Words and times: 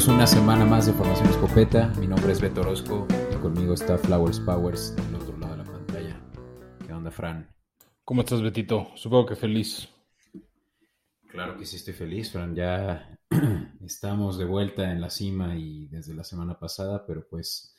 Bienvenidos 0.00 0.32
una 0.32 0.40
semana 0.40 0.64
más 0.64 0.86
de 0.86 0.94
Formación 0.94 1.28
Escopeta. 1.28 1.88
Mi 1.98 2.06
nombre 2.06 2.32
es 2.32 2.40
Beto 2.40 2.62
Orozco 2.62 3.06
y 3.30 3.36
conmigo 3.36 3.74
está 3.74 3.98
Flowers 3.98 4.40
Powers 4.40 4.96
del 4.96 5.14
otro 5.16 5.36
lado 5.36 5.52
de 5.52 5.58
la 5.58 5.70
pantalla. 5.70 6.18
¿Qué 6.86 6.90
onda, 6.90 7.10
Fran? 7.10 7.54
¿Cómo 8.02 8.22
estás, 8.22 8.40
Betito? 8.40 8.88
Supongo 8.94 9.26
que 9.26 9.36
feliz. 9.36 9.90
Claro 11.28 11.58
que 11.58 11.66
sí 11.66 11.76
estoy 11.76 11.92
feliz, 11.92 12.32
Fran. 12.32 12.54
Ya 12.54 13.18
estamos 13.84 14.38
de 14.38 14.46
vuelta 14.46 14.90
en 14.90 15.02
la 15.02 15.10
cima 15.10 15.56
y 15.56 15.88
desde 15.88 16.14
la 16.14 16.24
semana 16.24 16.58
pasada, 16.58 17.04
pero 17.06 17.28
pues 17.28 17.76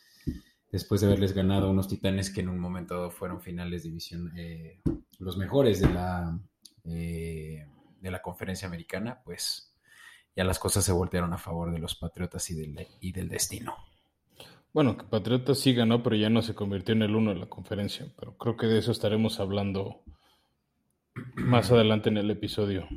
después 0.72 1.02
de 1.02 1.08
haberles 1.08 1.34
ganado 1.34 1.72
unos 1.72 1.88
titanes 1.88 2.30
que 2.30 2.42
en 2.42 2.50
un 2.50 2.60
momento 2.60 2.94
dado 2.94 3.10
fueron 3.10 3.42
finales 3.42 3.82
de 3.82 3.90
división, 3.90 4.32
eh, 4.38 4.80
los 5.18 5.38
mejores 5.38 5.82
de 5.82 5.92
la, 5.92 6.40
eh, 6.84 7.66
de 8.00 8.12
la 8.12 8.22
conferencia 8.22 8.68
americana, 8.68 9.24
pues 9.26 9.71
ya 10.36 10.44
las 10.44 10.60
cosas 10.60 10.84
se 10.84 10.92
voltearon 10.92 11.34
a 11.34 11.38
favor 11.38 11.72
de 11.72 11.80
los 11.80 11.96
Patriotas 11.96 12.50
y 12.50 12.56
del, 12.56 12.88
y 13.00 13.12
del 13.12 13.30
destino. 13.30 13.76
Bueno, 14.74 14.98
que 14.98 15.04
Patriotas 15.04 15.60
sí 15.60 15.74
ganó, 15.74 16.02
pero 16.02 16.16
ya 16.16 16.30
no 16.30 16.42
se 16.42 16.56
convirtió 16.56 16.94
en 16.96 17.02
el 17.02 17.16
uno 17.16 17.34
de 17.34 17.40
la 17.40 17.48
conferencia. 17.48 18.08
Pero 18.18 18.38
creo 18.38 18.56
que 18.56 18.68
de 18.68 18.80
eso 18.80 18.92
estaremos 18.92 19.40
hablando 19.40 20.04
más 21.36 21.72
adelante 21.72 22.10
en 22.10 22.18
el 22.18 22.32
episodio. 22.32 22.88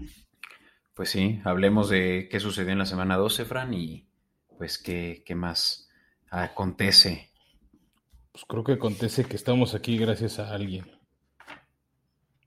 Pues 0.94 1.10
sí, 1.10 1.40
hablemos 1.44 1.88
de 1.88 2.28
qué 2.30 2.38
sucedió 2.38 2.72
en 2.72 2.78
la 2.78 2.86
semana 2.86 3.16
12, 3.16 3.44
Fran, 3.44 3.74
y 3.74 4.08
pues 4.56 4.78
qué, 4.78 5.24
qué 5.26 5.34
más 5.34 5.88
acontece. 6.30 7.32
Pues 8.30 8.44
creo 8.46 8.62
que 8.62 8.72
acontece 8.72 9.24
que 9.24 9.36
estamos 9.36 9.74
aquí 9.74 9.98
gracias 9.98 10.38
a 10.38 10.54
alguien. 10.54 10.90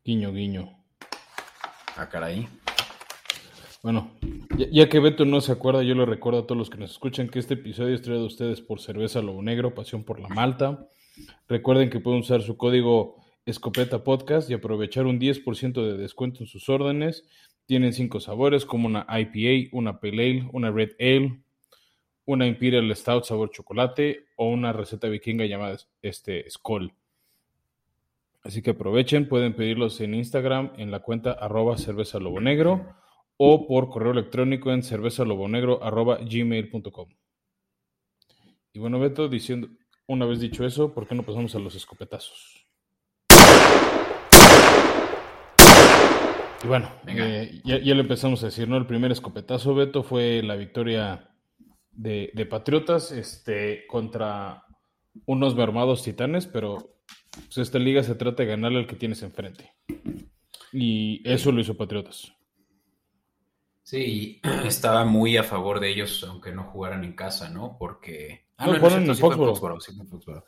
Guiño, 0.06 0.32
guiño. 0.32 0.86
Ah, 1.98 2.08
caray. 2.08 2.48
Bueno, 3.88 4.12
ya, 4.58 4.90
que 4.90 5.00
Beto 5.00 5.24
no 5.24 5.40
se 5.40 5.54
acuerda, 5.54 5.82
yo 5.82 5.96
le 5.96 6.06
recuerdo 6.06 6.40
a 6.40 6.46
todos 6.46 6.58
los 6.58 6.70
que 6.70 6.78
nos 6.78 6.92
escuchan 6.92 7.30
que 7.30 7.40
este 7.40 7.54
episodio 7.54 7.96
es 7.96 8.02
traído 8.02 8.24
a 8.24 8.28
ustedes 8.28 8.60
por 8.60 8.82
Cerveza 8.82 9.22
Lobo 9.22 9.42
Negro, 9.42 9.74
Pasión 9.74 10.04
por 10.04 10.20
la 10.20 10.28
Malta. 10.28 10.90
Recuerden 11.48 11.90
que 11.90 12.02
pueden 12.02 12.20
usar 12.20 12.42
su 12.42 12.58
código 12.58 13.16
Escopeta 13.46 14.04
Podcast 14.04 14.50
y 14.50 14.54
aprovechar 14.54 15.06
un 15.06 15.22
10% 15.22 15.82
de 15.86 15.98
descuento 15.98 16.42
en 16.42 16.48
sus 16.48 16.68
órdenes. 16.68 17.30
Tienen 17.66 17.94
cinco 17.94 18.20
sabores 18.20 18.66
como 18.66 18.88
una 18.88 19.08
IPA, 19.10 19.70
una 19.72 20.02
Pale 20.02 20.32
Ale, 20.32 20.50
una 20.52 20.70
Red 20.70 20.90
Ale, 21.00 21.40
una 22.26 22.46
Imperial 22.46 22.94
Stout 22.94 23.24
sabor 23.24 23.52
chocolate 23.52 24.26
o 24.36 24.50
una 24.50 24.74
receta 24.74 25.08
vikinga 25.08 25.46
llamada 25.46 25.78
este, 26.02 26.44
Skoll. 26.50 26.92
Así 28.44 28.62
que 28.62 28.72
aprovechen, 28.72 29.30
pueden 29.30 29.56
pedirlos 29.56 30.02
en 30.02 30.14
Instagram 30.14 30.74
en 30.76 30.92
la 30.92 31.00
cuenta 31.00 31.32
arroba 31.32 31.78
cerveza 31.78 32.20
lobo 32.20 32.42
negro 32.42 32.98
o 33.38 33.68
por 33.68 33.90
correo 33.90 34.12
electrónico 34.12 34.72
en 34.72 34.84
cervezalobonegro.gmail.com. 34.84 37.10
Y 38.74 38.80
bueno, 38.80 39.00
Beto, 39.00 39.30
diciendo, 39.30 39.70
una 40.08 40.26
vez 40.26 40.40
dicho 40.40 40.66
eso, 40.66 40.94
¿por 40.94 41.08
qué 41.08 41.16
no 41.16 41.24
pasamos 41.24 41.56
a 41.56 41.60
los 41.60 41.76
escopetazos? 41.76 42.68
Y 46.64 46.68
bueno, 46.68 46.92
eh, 47.08 47.62
ya, 47.64 47.80
ya, 47.80 47.94
le 47.94 48.02
empezamos 48.02 48.42
a 48.44 48.48
decir, 48.48 48.68
¿no? 48.68 48.78
El 48.78 48.88
primer 48.88 49.12
escopetazo, 49.12 49.76
Beto, 49.76 50.04
fue 50.04 50.42
la 50.42 50.56
victoria 50.56 51.30
de, 51.92 52.48
Patriotas 52.50 53.12
este, 53.12 53.86
contra 53.88 54.64
unos 55.26 55.56
mermados 55.56 56.04
titanes, 56.04 56.48
pero 56.48 57.00
pues, 57.32 57.58
esta 57.58 57.80
liga 57.80 58.04
se 58.04 58.16
trata 58.16 58.44
de 58.44 58.50
ganarle 58.50 58.80
al 58.80 58.88
que 58.88 58.96
tienes 58.96 59.24
enfrente. 59.24 59.74
Y 60.72 61.22
eso 61.30 61.52
lo 61.52 61.62
hizo 61.62 61.76
Patriotas. 61.76 62.37
Sí, 63.88 64.42
estaba 64.66 65.06
muy 65.06 65.38
a 65.38 65.46
favor 65.46 65.80
de 65.80 65.90
ellos, 65.90 66.26
aunque 66.28 66.52
no 66.52 66.66
jugaran 66.66 67.06
en 67.06 67.14
casa, 67.14 67.50
¿no? 67.50 67.78
Porque... 67.80 68.48
Ah, 68.58 68.68
no, 68.68 68.76
en 68.76 69.16
Foxborough. 69.16 70.44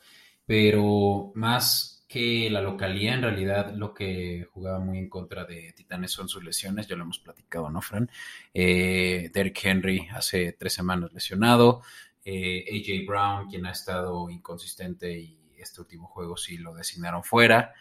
Pero 0.46 1.32
más 1.36 2.04
que 2.10 2.50
la 2.50 2.60
localía, 2.60 3.14
en 3.14 3.22
realidad 3.22 3.74
lo 3.74 3.94
que 3.94 4.46
jugaba 4.52 4.80
muy 4.80 4.98
en 4.98 5.08
contra 5.08 5.46
de 5.46 5.72
Titanes 5.72 6.12
son 6.12 6.28
sus 6.28 6.44
lesiones, 6.44 6.86
ya 6.90 6.98
lo 6.98 7.04
hemos 7.04 7.20
platicado, 7.20 7.70
¿no, 7.70 7.82
Fran? 7.82 8.12
Eh, 8.54 9.32
Derrick 9.34 9.64
Henry 9.64 10.10
hace 10.12 10.58
tres 10.60 10.74
semanas 10.74 11.14
lesionado, 11.14 11.82
eh, 12.26 12.66
AJ 12.70 13.08
Brown, 13.08 13.48
quien 13.50 13.66
ha 13.68 13.72
estado 13.72 14.30
inconsistente 14.30 15.18
y 15.18 15.40
este 15.58 15.80
último 15.80 16.08
juego 16.08 16.36
sí 16.36 16.58
lo 16.58 16.76
designaron 16.76 17.24
fuera. 17.24 17.74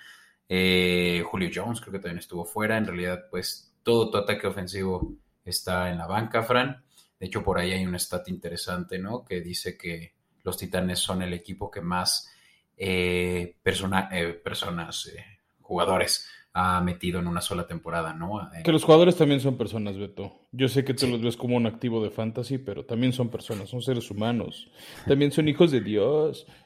Eh, 0.48 1.24
Julio 1.26 1.50
Jones 1.52 1.80
creo 1.80 1.94
que 1.94 1.98
también 1.98 2.20
estuvo 2.20 2.44
fuera. 2.44 2.78
En 2.78 2.86
realidad, 2.86 3.24
pues 3.28 3.74
todo 3.82 4.08
tu 4.08 4.18
ataque 4.18 4.46
ofensivo 4.46 5.18
está 5.50 5.90
en 5.90 5.98
la 5.98 6.06
banca, 6.06 6.42
Fran. 6.42 6.82
De 7.18 7.26
hecho, 7.26 7.42
por 7.42 7.58
ahí 7.58 7.72
hay 7.72 7.84
un 7.84 7.98
stat 7.98 8.28
interesante, 8.28 8.98
¿no? 8.98 9.24
Que 9.24 9.40
dice 9.40 9.76
que 9.76 10.14
los 10.44 10.56
Titanes 10.56 10.98
son 10.98 11.22
el 11.22 11.32
equipo 11.32 11.70
que 11.70 11.80
más 11.80 12.30
eh, 12.76 13.56
eh, 13.64 14.40
personas, 14.42 15.06
eh, 15.06 15.24
jugadores, 15.60 16.28
ha 16.54 16.80
metido 16.80 17.20
en 17.20 17.26
una 17.26 17.40
sola 17.40 17.66
temporada, 17.66 18.12
¿no? 18.14 18.48
Que 18.64 18.72
los 18.72 18.84
jugadores 18.84 19.16
también 19.16 19.40
son 19.40 19.56
personas, 19.56 19.96
Beto. 19.96 20.48
Yo 20.52 20.68
sé 20.68 20.84
que 20.84 20.94
tú 20.94 21.06
los 21.06 21.20
ves 21.20 21.36
como 21.36 21.56
un 21.56 21.66
activo 21.66 22.02
de 22.02 22.10
fantasy, 22.10 22.58
pero 22.58 22.84
también 22.84 23.12
son 23.12 23.28
personas, 23.28 23.68
son 23.68 23.82
seres 23.82 24.10
humanos. 24.10 24.70
También 25.06 25.30
son 25.30 25.48
hijos 25.48 25.70
de 25.70 25.80
Dios. 25.80 26.46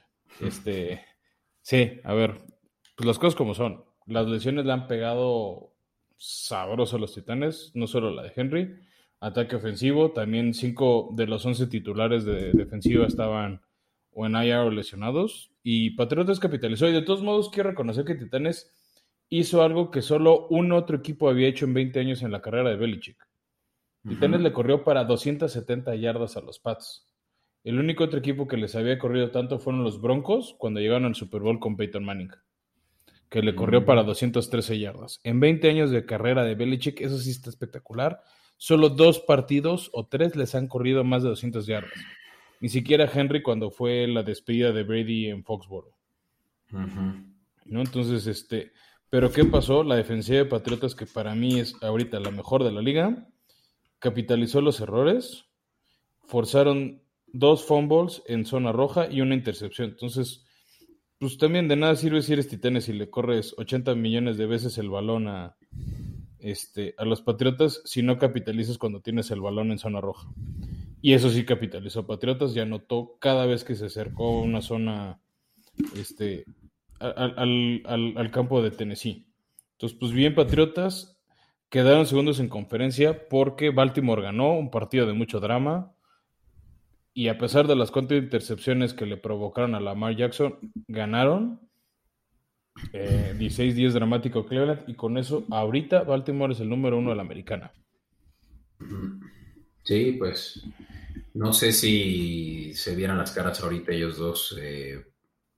Este, 0.41 1.05
sí, 1.61 2.01
a 2.05 2.15
ver, 2.15 2.41
pues 2.97 3.07
las 3.07 3.19
cosas 3.19 3.35
como 3.35 3.55
son. 3.55 3.85
Las 4.07 4.27
lesiones 4.27 4.65
le 4.65 4.73
han 4.73 4.87
pegado 4.87 5.72
sabroso 6.23 6.99
los 6.99 7.15
Titanes, 7.15 7.73
no 7.75 7.89
solo 7.89 8.13
la 8.13 8.23
de 8.23 8.33
Henry. 8.35 8.77
Ataque 9.19 9.57
ofensivo, 9.57 10.13
también 10.13 10.55
cinco 10.55 11.11
de 11.15 11.27
los 11.27 11.45
once 11.45 11.67
titulares 11.67 12.25
de 12.25 12.53
defensiva 12.53 13.07
estaban 13.07 13.61
o 14.13 14.27
en 14.27 14.37
IR 14.37 14.59
o 14.59 14.71
lesionados. 14.71 15.53
Y 15.65 15.91
Patriotas 15.91 16.39
capitalizó. 16.39 16.89
Y 16.89 16.93
de 16.93 17.03
todos 17.03 17.23
modos, 17.23 17.51
quiero 17.51 17.71
reconocer 17.71 18.05
que 18.05 18.15
Titanes 18.15 18.71
hizo 19.31 19.63
algo 19.63 19.91
que 19.91 20.01
solo 20.01 20.47
un 20.49 20.71
otro 20.71 20.97
equipo 20.97 21.29
había 21.29 21.49
hecho 21.49 21.65
en 21.65 21.75
20 21.75 21.99
años 21.99 22.23
en 22.23 22.31
la 22.31 22.41
carrera 22.41 22.71
de 22.71 22.77
Belichick. 22.77 23.29
Titanes 24.09 24.41
le 24.43 24.53
corrió 24.53 24.85
para 24.85 25.05
270 25.05 25.95
yardas 25.97 26.37
a 26.37 26.41
los 26.41 26.61
Pats. 26.61 27.09
El 27.65 27.79
único 27.79 28.05
otro 28.05 28.21
equipo 28.21 28.47
que 28.47 28.57
les 28.57 28.77
había 28.77 28.99
corrido 28.99 29.31
tanto 29.31 29.59
fueron 29.59 29.83
los 29.83 30.01
Broncos 30.01 30.55
cuando 30.59 30.81
llegaron 30.81 31.07
al 31.07 31.15
Super 31.15 31.41
Bowl 31.41 31.59
con 31.59 31.77
Peyton 31.77 32.05
Manning 32.05 32.31
que 33.33 33.41
le 33.41 33.55
corrió 33.55 33.87
para 33.87 34.03
213 34.03 34.79
yardas. 34.79 35.19
En 35.25 35.41
20 35.41 35.71
años 35.71 35.91
de 35.91 36.05
carrera 36.05 36.45
de 36.45 36.55
Belichick, 36.55 37.01
eso 37.01 37.17
sí 37.17 37.31
está 37.31 37.49
espectacular. 37.49 38.23
Solo 38.59 38.91
dos 38.91 39.21
partidos 39.21 39.89
o 39.95 40.07
tres 40.07 40.37
les 40.37 40.55
han 40.55 40.69
corrido 40.69 41.03
más 41.03 41.23
de 41.23 41.31
200 41.31 41.67
yardas. 41.67 41.95
Ni 42.61 42.69
siquiera 42.69 43.11
Henry 43.11 43.41
cuando 43.41 43.71
fue 43.71 44.07
la 44.07 44.23
despedida 44.23 44.71
de 44.73 44.83
Brady 44.83 45.31
en 45.31 45.45
Foxborough. 45.45 45.95
¿No? 47.65 47.81
Entonces, 47.81 48.27
este, 48.27 48.73
pero 49.09 49.33
¿qué 49.33 49.47
pasó? 49.47 49.83
La 49.83 49.97
defensiva 49.97 50.37
de 50.37 50.45
Patriotas, 50.45 50.95
que 50.95 51.07
para 51.07 51.35
mí 51.35 51.59
es 51.59 51.75
ahorita 51.83 52.21
la 52.21 52.33
mejor 52.33 52.65
de 52.65 52.73
la 52.73 52.83
liga, 52.83 53.29
capitalizó 53.99 54.61
los 54.61 54.79
errores, 54.81 55.47
forzaron 56.25 57.03
dos 57.29 57.65
fumbles 57.65 58.23
en 58.27 58.45
zona 58.45 58.73
roja 58.73 59.11
y 59.11 59.23
una 59.23 59.35
intercepción. 59.35 59.89
Entonces, 59.89 60.45
pues 61.23 61.39
también 61.39 61.69
de 61.69 61.77
nada 61.77 61.95
sirve 61.95 62.21
si 62.21 62.33
eres 62.33 62.49
titanes 62.49 62.89
y 62.89 62.93
le 62.93 63.09
corres 63.09 63.55
80 63.57 63.95
millones 63.95 64.37
de 64.39 64.47
veces 64.47 64.77
el 64.77 64.91
balón 64.91 65.29
a, 65.29 65.55
este, 66.41 66.97
a 66.99 67.05
los 67.05 67.23
Patriotas 67.23 67.81
si 67.85 68.03
no 68.03 68.19
capitalizas 68.19 68.77
cuando 68.77 69.03
tienes 69.03 69.31
el 69.31 69.41
balón 69.41 69.71
en 69.71 69.79
zona 69.79 70.01
roja. 70.01 70.27
Y 71.01 71.13
eso 71.13 71.31
sí 71.31 71.45
capitalizó. 71.45 72.09
Patriotas 72.09 72.55
ya 72.55 72.65
notó 72.65 73.19
cada 73.21 73.47
vez 73.47 73.63
que 73.63 73.77
se 73.77 73.87
acercó 73.87 74.31
a 74.31 74.43
una 74.43 74.63
zona 74.63 75.21
este, 75.95 76.45
al, 76.99 77.85
al, 77.87 78.31
campo 78.33 78.61
de 78.61 78.73
Tennessee. 78.73 79.25
Entonces, 79.75 79.97
pues 80.01 80.11
bien, 80.11 80.35
Patriotas 80.35 81.23
quedaron 81.69 82.07
segundos 82.07 82.41
en 82.41 82.49
conferencia 82.49 83.29
porque 83.29 83.71
Baltimore 83.71 84.23
ganó 84.23 84.55
un 84.55 84.73
partido 84.73 85.07
de 85.07 85.13
mucho 85.13 85.39
drama. 85.39 85.92
Y 87.15 87.29
a 87.29 87.37
pesar 87.37 87.67
de 87.67 87.77
las 87.77 87.91
cuantas 87.91 88.19
intercepciones 88.19 88.95
que 88.95 89.07
le 89.07 89.17
provocaron 89.17 89.75
a 89.75 89.81
Lamar 89.81 90.17
Jackson, 90.17 90.59
ganaron. 90.89 91.61
16 93.39 93.75
días 93.75 93.93
dramático 93.93 94.47
Cleveland. 94.47 94.85
Y 94.87 94.95
con 94.95 95.19
eso, 95.19 95.45
ahorita 95.51 96.05
Baltimore 96.05 96.55
es 96.55 96.61
el 96.61 96.71
número 96.71 96.99
uno 96.99 97.11
de 97.11 97.17
la 97.17 97.23
americana. 97.23 97.73
Sí, 99.83 100.13
pues 100.19 100.65
no 101.35 101.53
sé 101.53 101.73
si 101.73 102.73
se 102.75 102.97
vieran 102.97 103.19
las 103.19 103.33
caras 103.33 103.63
ahorita 103.63 103.93
ellos 103.93 104.17
dos. 104.17 104.57
Eh, 104.59 105.05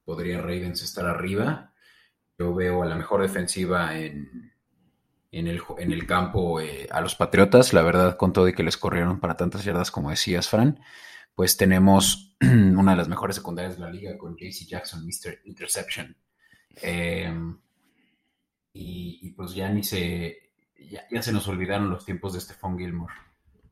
podría 0.04 0.40
Ravens 0.40 0.82
estar 0.82 1.06
arriba. 1.06 1.72
Yo 2.36 2.52
veo 2.52 2.82
a 2.82 2.86
la 2.86 2.96
mejor 2.96 3.22
defensiva 3.22 3.96
en, 3.96 4.52
en, 5.30 5.46
el, 5.46 5.62
en 5.78 5.92
el 5.92 6.04
campo 6.04 6.60
eh, 6.60 6.88
a 6.90 7.00
los 7.00 7.14
Patriotas. 7.14 7.72
La 7.72 7.82
verdad, 7.82 8.16
con 8.16 8.32
todo 8.32 8.48
y 8.48 8.54
que 8.54 8.64
les 8.64 8.76
corrieron 8.76 9.20
para 9.20 9.36
tantas 9.36 9.64
yardas 9.64 9.92
como 9.92 10.10
decías, 10.10 10.48
Fran 10.48 10.80
pues 11.34 11.56
tenemos 11.56 12.36
una 12.40 12.92
de 12.92 12.96
las 12.96 13.08
mejores 13.08 13.36
secundarias 13.36 13.76
de 13.76 13.82
la 13.82 13.90
liga 13.90 14.16
con 14.18 14.36
JC 14.36 14.66
Jackson, 14.66 15.04
Mr. 15.04 15.40
Interception. 15.44 16.16
Em, 16.82 17.58
y, 18.72 19.30
pues 19.30 19.54
ya 19.54 19.68
ni 19.68 19.82
se, 19.82 20.36
ya, 20.90 21.22
se 21.22 21.32
nos 21.32 21.46
olvidaron 21.48 21.90
los 21.90 22.04
tiempos 22.04 22.32
de 22.32 22.40
Stephon 22.40 22.78
Gilmore, 22.78 23.14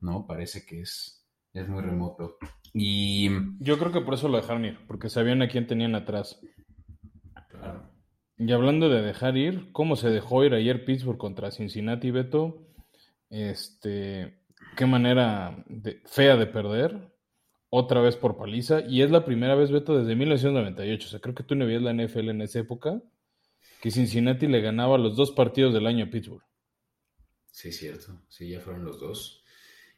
¿no? 0.00 0.26
Parece 0.26 0.64
que 0.64 0.82
es 0.82 1.22
es 1.52 1.68
muy 1.68 1.82
remoto. 1.82 2.38
Y 2.72 3.28
yo 3.58 3.78
creo 3.78 3.92
que 3.92 4.00
por 4.00 4.14
eso 4.14 4.28
lo 4.28 4.38
dejaron 4.38 4.64
ir, 4.64 4.78
porque 4.86 5.10
sabían 5.10 5.42
a 5.42 5.48
quién 5.48 5.66
tenían 5.66 5.94
atrás. 5.94 6.40
Claro. 7.48 7.90
Y 8.38 8.50
hablando 8.52 8.88
de 8.88 9.02
dejar 9.02 9.36
ir, 9.36 9.70
¿cómo 9.72 9.96
se 9.96 10.08
dejó 10.08 10.44
ir 10.44 10.54
ayer 10.54 10.84
Pittsburgh 10.84 11.18
contra 11.18 11.50
Cincinnati, 11.50 12.10
Beto? 12.10 12.66
Este, 13.28 14.42
qué 14.76 14.86
manera 14.86 15.64
fea 16.06 16.36
de 16.36 16.46
perder, 16.46 17.11
otra 17.74 18.02
vez 18.02 18.16
por 18.16 18.36
paliza, 18.36 18.82
y 18.86 19.00
es 19.00 19.10
la 19.10 19.24
primera 19.24 19.54
vez, 19.54 19.70
Beto, 19.70 19.98
desde 19.98 20.14
1998, 20.14 21.06
o 21.06 21.10
sea, 21.10 21.20
creo 21.20 21.34
que 21.34 21.42
tú 21.42 21.54
no 21.54 21.64
veías 21.64 21.80
la 21.80 21.94
NFL 21.94 22.28
en 22.28 22.42
esa 22.42 22.58
época, 22.58 23.00
que 23.80 23.90
Cincinnati 23.90 24.46
le 24.46 24.60
ganaba 24.60 24.98
los 24.98 25.16
dos 25.16 25.30
partidos 25.30 25.72
del 25.72 25.86
año 25.86 26.04
a 26.04 26.10
Pittsburgh. 26.10 26.44
Sí, 27.50 27.72
cierto, 27.72 28.24
sí, 28.28 28.50
ya 28.50 28.60
fueron 28.60 28.84
los 28.84 29.00
dos. 29.00 29.42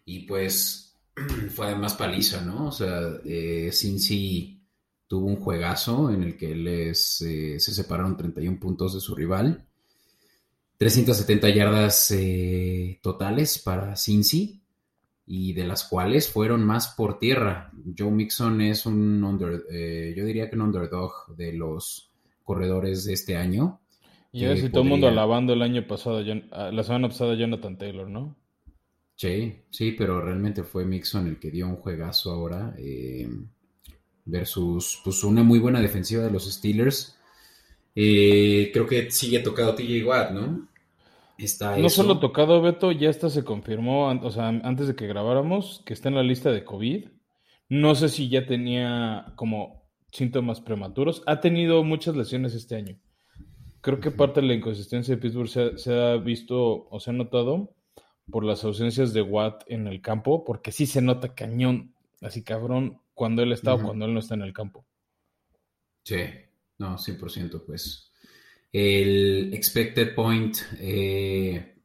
Y 0.04 0.20
pues 0.20 0.96
fue 1.50 1.66
además 1.66 1.94
paliza, 1.94 2.42
¿no? 2.42 2.68
O 2.68 2.72
sea, 2.72 3.00
eh, 3.24 3.70
Cincy 3.72 4.62
tuvo 5.08 5.26
un 5.26 5.36
juegazo 5.36 6.12
en 6.12 6.22
el 6.22 6.36
que 6.36 6.54
les, 6.54 7.22
eh, 7.22 7.58
se 7.58 7.74
separaron 7.74 8.16
31 8.16 8.60
puntos 8.60 8.94
de 8.94 9.00
su 9.00 9.16
rival. 9.16 9.66
370 10.76 11.48
yardas 11.50 12.12
eh, 12.12 13.00
totales 13.02 13.58
para 13.58 13.96
Cincy 13.96 14.63
y 15.26 15.52
de 15.54 15.64
las 15.64 15.84
cuales 15.84 16.28
fueron 16.28 16.64
más 16.64 16.88
por 16.88 17.18
tierra. 17.18 17.72
Joe 17.96 18.10
Mixon 18.10 18.60
es 18.60 18.86
un 18.86 19.22
under, 19.24 19.64
eh, 19.70 20.14
yo 20.16 20.24
diría 20.24 20.50
que 20.50 20.56
un 20.56 20.62
underdog 20.62 21.34
de 21.36 21.52
los 21.52 22.10
corredores 22.42 23.04
de 23.04 23.14
este 23.14 23.36
año. 23.36 23.80
Y 24.32 24.44
si 24.56 24.68
todo 24.68 24.82
el 24.82 24.88
mundo 24.88 25.08
alabando 25.08 25.52
el 25.52 25.62
año 25.62 25.86
pasado, 25.86 26.20
la 26.22 26.82
semana 26.82 27.08
pasada 27.08 27.34
Jonathan 27.34 27.78
Taylor, 27.78 28.08
¿no? 28.08 28.36
Sí, 29.16 29.62
sí, 29.70 29.92
pero 29.92 30.20
realmente 30.20 30.64
fue 30.64 30.84
Mixon 30.84 31.28
el 31.28 31.38
que 31.38 31.50
dio 31.50 31.68
un 31.68 31.76
juegazo 31.76 32.32
ahora 32.32 32.74
eh, 32.76 33.28
versus 34.24 35.00
pues, 35.04 35.22
una 35.22 35.44
muy 35.44 35.60
buena 35.60 35.80
defensiva 35.80 36.24
de 36.24 36.32
los 36.32 36.52
Steelers. 36.52 37.16
Eh, 37.94 38.70
creo 38.72 38.86
que 38.86 39.10
sigue 39.12 39.38
tocado 39.38 39.76
TJ 39.76 40.04
Watt, 40.04 40.32
¿no? 40.32 40.68
Está 41.36 41.76
no 41.76 41.88
solo 41.88 42.20
tocado 42.20 42.62
Beto, 42.62 42.92
ya 42.92 43.10
hasta 43.10 43.28
se 43.28 43.44
confirmó, 43.44 44.08
o 44.08 44.30
sea, 44.30 44.48
antes 44.48 44.86
de 44.86 44.94
que 44.94 45.06
grabáramos, 45.06 45.82
que 45.84 45.92
está 45.92 46.08
en 46.08 46.14
la 46.14 46.22
lista 46.22 46.52
de 46.52 46.64
COVID. 46.64 47.08
No 47.68 47.94
sé 47.94 48.08
si 48.08 48.28
ya 48.28 48.46
tenía 48.46 49.32
como 49.36 49.88
síntomas 50.12 50.60
prematuros. 50.60 51.22
Ha 51.26 51.40
tenido 51.40 51.82
muchas 51.82 52.14
lesiones 52.14 52.54
este 52.54 52.76
año. 52.76 52.98
Creo 53.80 54.00
que 54.00 54.10
parte 54.10 54.40
de 54.40 54.46
la 54.46 54.54
inconsistencia 54.54 55.14
de 55.14 55.20
Pittsburgh 55.20 55.48
se, 55.48 55.76
se 55.78 55.92
ha 55.92 56.16
visto 56.16 56.88
o 56.88 57.00
se 57.00 57.10
ha 57.10 57.12
notado 57.12 57.74
por 58.30 58.44
las 58.44 58.64
ausencias 58.64 59.12
de 59.12 59.22
Watt 59.22 59.64
en 59.66 59.86
el 59.86 60.00
campo, 60.00 60.44
porque 60.44 60.72
sí 60.72 60.86
se 60.86 61.02
nota 61.02 61.34
cañón, 61.34 61.94
así 62.22 62.42
cabrón, 62.42 63.00
cuando 63.12 63.42
él 63.42 63.52
está 63.52 63.74
o 63.74 63.82
cuando 63.82 64.06
él 64.06 64.14
no 64.14 64.20
está 64.20 64.34
en 64.34 64.42
el 64.42 64.52
campo. 64.52 64.86
Sí, 66.04 66.24
no, 66.78 66.96
100%, 66.96 67.64
pues. 67.66 68.10
El 68.76 69.54
expected 69.54 70.16
point 70.16 70.56
eh, 70.80 71.76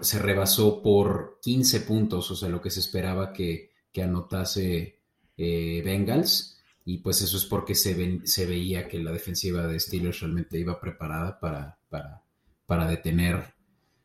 se 0.00 0.18
rebasó 0.20 0.80
por 0.80 1.40
15 1.42 1.80
puntos, 1.80 2.30
o 2.30 2.36
sea, 2.36 2.48
lo 2.48 2.60
que 2.60 2.70
se 2.70 2.78
esperaba 2.78 3.32
que, 3.32 3.72
anotase 4.00 5.00
eh, 5.36 5.82
Bengals. 5.84 6.56
Y 6.84 6.98
pues 6.98 7.20
eso 7.22 7.36
es 7.36 7.46
porque 7.46 7.74
se, 7.74 8.20
se 8.24 8.46
veía 8.46 8.86
que 8.86 9.00
la 9.00 9.10
defensiva 9.10 9.66
de 9.66 9.80
Steelers 9.80 10.20
realmente 10.20 10.56
iba 10.56 10.80
preparada 10.80 11.40
para, 11.40 11.76
para, 11.88 12.22
para 12.64 12.86
detener 12.86 13.52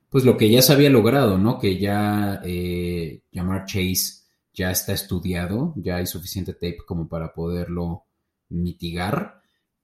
pues 0.09 0.23
lo 0.23 0.35
que 0.35 0.49
ya 0.49 0.63
se 0.63 0.73
había 0.73 0.89
logrado, 0.89 1.37
¿no? 1.37 1.59
Que 1.59 1.77
ya 1.77 2.41
eh, 2.43 3.21
Chase 3.65 4.23
ya 4.51 4.71
está 4.71 4.93
estudiado, 4.93 5.73
ya 5.75 5.97
hay 5.97 6.07
suficiente 6.07 6.53
tape 6.53 6.79
como 6.87 7.07
para 7.07 7.33
poderlo 7.33 8.05
mitigar, 8.49 9.36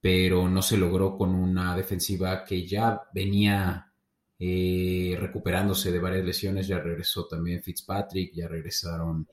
pero 0.04 0.50
no 0.50 0.62
se 0.62 0.76
logró 0.76 1.18
con 1.18 1.34
una 1.34 1.78
defensiva 1.78 2.44
que 2.44 2.68
ya 2.68 3.04
venía 3.14 3.90
eh, 4.38 5.16
recuperándose 5.18 5.94
de 5.94 6.00
varias 6.00 6.26
lesiones, 6.26 6.68
ya 6.68 6.78
regresó 6.78 7.26
también 7.26 7.64
Fitzpatrick, 7.64 8.34
ya 8.34 8.50
regresaron, 8.50 9.26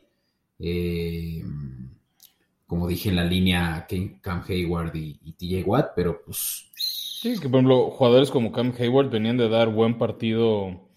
eh, 0.61 1.43
como 2.69 2.87
dije 2.87 3.09
en 3.09 3.17
la 3.17 3.25
línea, 3.25 3.85
Cam 4.21 4.45
Hayward 4.49 4.95
y, 4.95 5.33
TJ 5.33 5.65
Watt, 5.67 5.91
pero 5.97 6.23
pues 6.25 6.71
Sí, 6.77 7.33
que 7.41 7.49
por 7.49 7.59
ejemplo, 7.59 7.91
jugadores 7.91 8.31
como 8.31 8.53
Cam 8.53 8.73
Hayward 8.79 9.11
venían 9.11 9.39
de 9.39 9.49
dar 9.49 9.71
buen 9.71 9.99
partido 9.99 10.89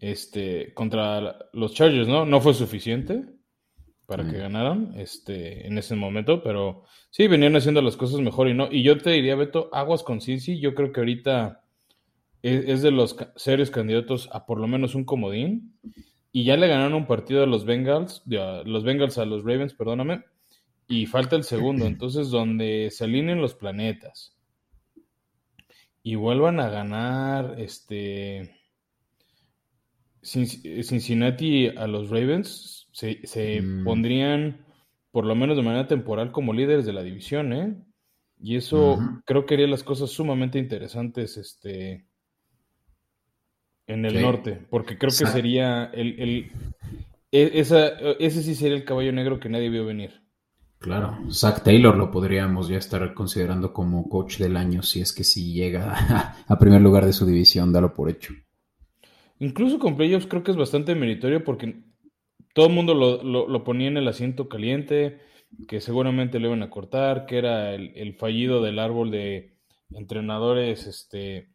este, 0.00 0.74
contra 0.74 1.48
los 1.52 1.74
Chargers, 1.74 2.08
¿no? 2.08 2.26
No 2.26 2.40
fue 2.40 2.54
suficiente 2.54 3.24
para 4.06 4.28
que 4.28 4.38
ganaran 4.38 4.92
este, 4.96 5.66
en 5.66 5.78
ese 5.78 5.94
momento, 5.94 6.42
pero 6.42 6.84
sí, 7.10 7.28
venían 7.28 7.56
haciendo 7.56 7.80
las 7.82 7.96
cosas 7.96 8.20
mejor 8.20 8.48
y 8.48 8.54
no. 8.54 8.68
Y 8.70 8.82
yo 8.82 8.98
te 8.98 9.10
diría, 9.10 9.36
Beto, 9.36 9.70
aguas 9.72 10.02
con 10.02 10.20
Cincy, 10.20 10.60
yo 10.60 10.74
creo 10.74 10.92
que 10.92 11.00
ahorita 11.00 11.64
es, 12.42 12.82
de 12.82 12.90
los 12.90 13.16
serios 13.36 13.70
candidatos 13.70 14.28
a 14.32 14.44
por 14.44 14.58
lo 14.58 14.66
menos 14.66 14.94
un 14.94 15.04
comodín. 15.04 15.78
Y 16.32 16.44
ya 16.44 16.56
le 16.56 16.66
ganaron 16.66 16.94
un 16.94 17.06
partido 17.06 17.42
a 17.42 17.46
los 17.46 17.64
Bengals, 17.64 18.22
a 18.38 18.62
los 18.64 18.84
Bengals 18.84 19.18
a 19.18 19.26
los 19.26 19.44
Ravens, 19.44 19.74
perdóname, 19.74 20.24
y 20.88 21.06
falta 21.06 21.36
el 21.36 21.44
segundo. 21.44 21.86
Entonces, 21.86 22.30
donde 22.30 22.88
se 22.90 23.04
alineen 23.04 23.40
los 23.40 23.54
planetas 23.54 24.36
y 26.02 26.16
vuelvan 26.16 26.58
a 26.58 26.68
ganar 26.68 27.54
este 27.58 28.56
Cincinnati 30.22 31.68
a 31.68 31.86
los 31.86 32.10
Ravens, 32.10 32.81
se, 32.92 33.60
mm. 33.60 33.84
pondrían 33.84 34.64
por 35.10 35.26
lo 35.26 35.34
menos 35.34 35.56
de 35.56 35.62
manera 35.62 35.88
temporal 35.88 36.32
como 36.32 36.52
líderes 36.52 36.86
de 36.86 36.92
la 36.92 37.02
división, 37.02 37.52
¿eh? 37.52 37.74
Y 38.40 38.56
eso 38.56 38.98
creo 39.24 39.46
que 39.46 39.54
haría 39.54 39.68
las 39.68 39.84
cosas 39.84 40.10
sumamente 40.10 40.58
interesantes 40.58 41.36
este, 41.36 42.06
en 43.86 44.04
el 44.04 44.20
norte, 44.20 44.60
porque 44.68 44.98
creo 44.98 45.12
que 45.16 45.26
sería 45.26 45.84
el, 45.94 46.18
el 46.18 46.52
e, 47.30 47.60
esa, 47.60 47.88
ese 48.18 48.42
sí 48.42 48.54
sería 48.54 48.76
el 48.76 48.84
caballo 48.84 49.12
negro 49.12 49.38
que 49.38 49.48
nadie 49.48 49.70
vio 49.70 49.86
venir. 49.86 50.22
Claro, 50.82 51.18
Zach 51.30 51.62
Taylor 51.62 51.96
lo 51.96 52.10
podríamos 52.10 52.66
ya 52.66 52.76
estar 52.76 53.14
considerando 53.14 53.72
como 53.72 54.08
coach 54.08 54.38
del 54.38 54.56
año 54.56 54.82
si 54.82 55.00
es 55.00 55.12
que 55.12 55.22
si 55.22 55.52
llega 55.52 56.34
a, 56.48 56.58
primer 56.58 56.80
lugar 56.80 57.06
de 57.06 57.12
su 57.12 57.24
división, 57.24 57.72
dalo 57.72 57.94
por 57.94 58.10
hecho. 58.10 58.34
Incluso 59.38 59.78
con 59.78 59.96
playoffs 59.96 60.26
creo 60.26 60.42
que 60.42 60.50
es 60.50 60.56
bastante 60.56 60.96
meritorio 60.96 61.44
porque 61.44 61.76
todo 62.52 62.66
el 62.66 62.72
mundo 62.72 62.94
lo, 62.94 63.64
ponía 63.64 63.88
en 63.88 63.96
el 63.96 64.08
asiento 64.08 64.48
caliente, 64.48 65.20
que 65.68 65.80
seguramente 65.80 66.38
le 66.38 66.48
iban 66.48 66.62
a 66.62 66.70
cortar, 66.70 67.26
que 67.26 67.38
era 67.38 67.74
el, 67.74 68.14
fallido 68.14 68.62
del 68.62 68.78
árbol 68.78 69.10
de 69.10 69.56
entrenadores 69.90 70.86
este, 70.86 71.50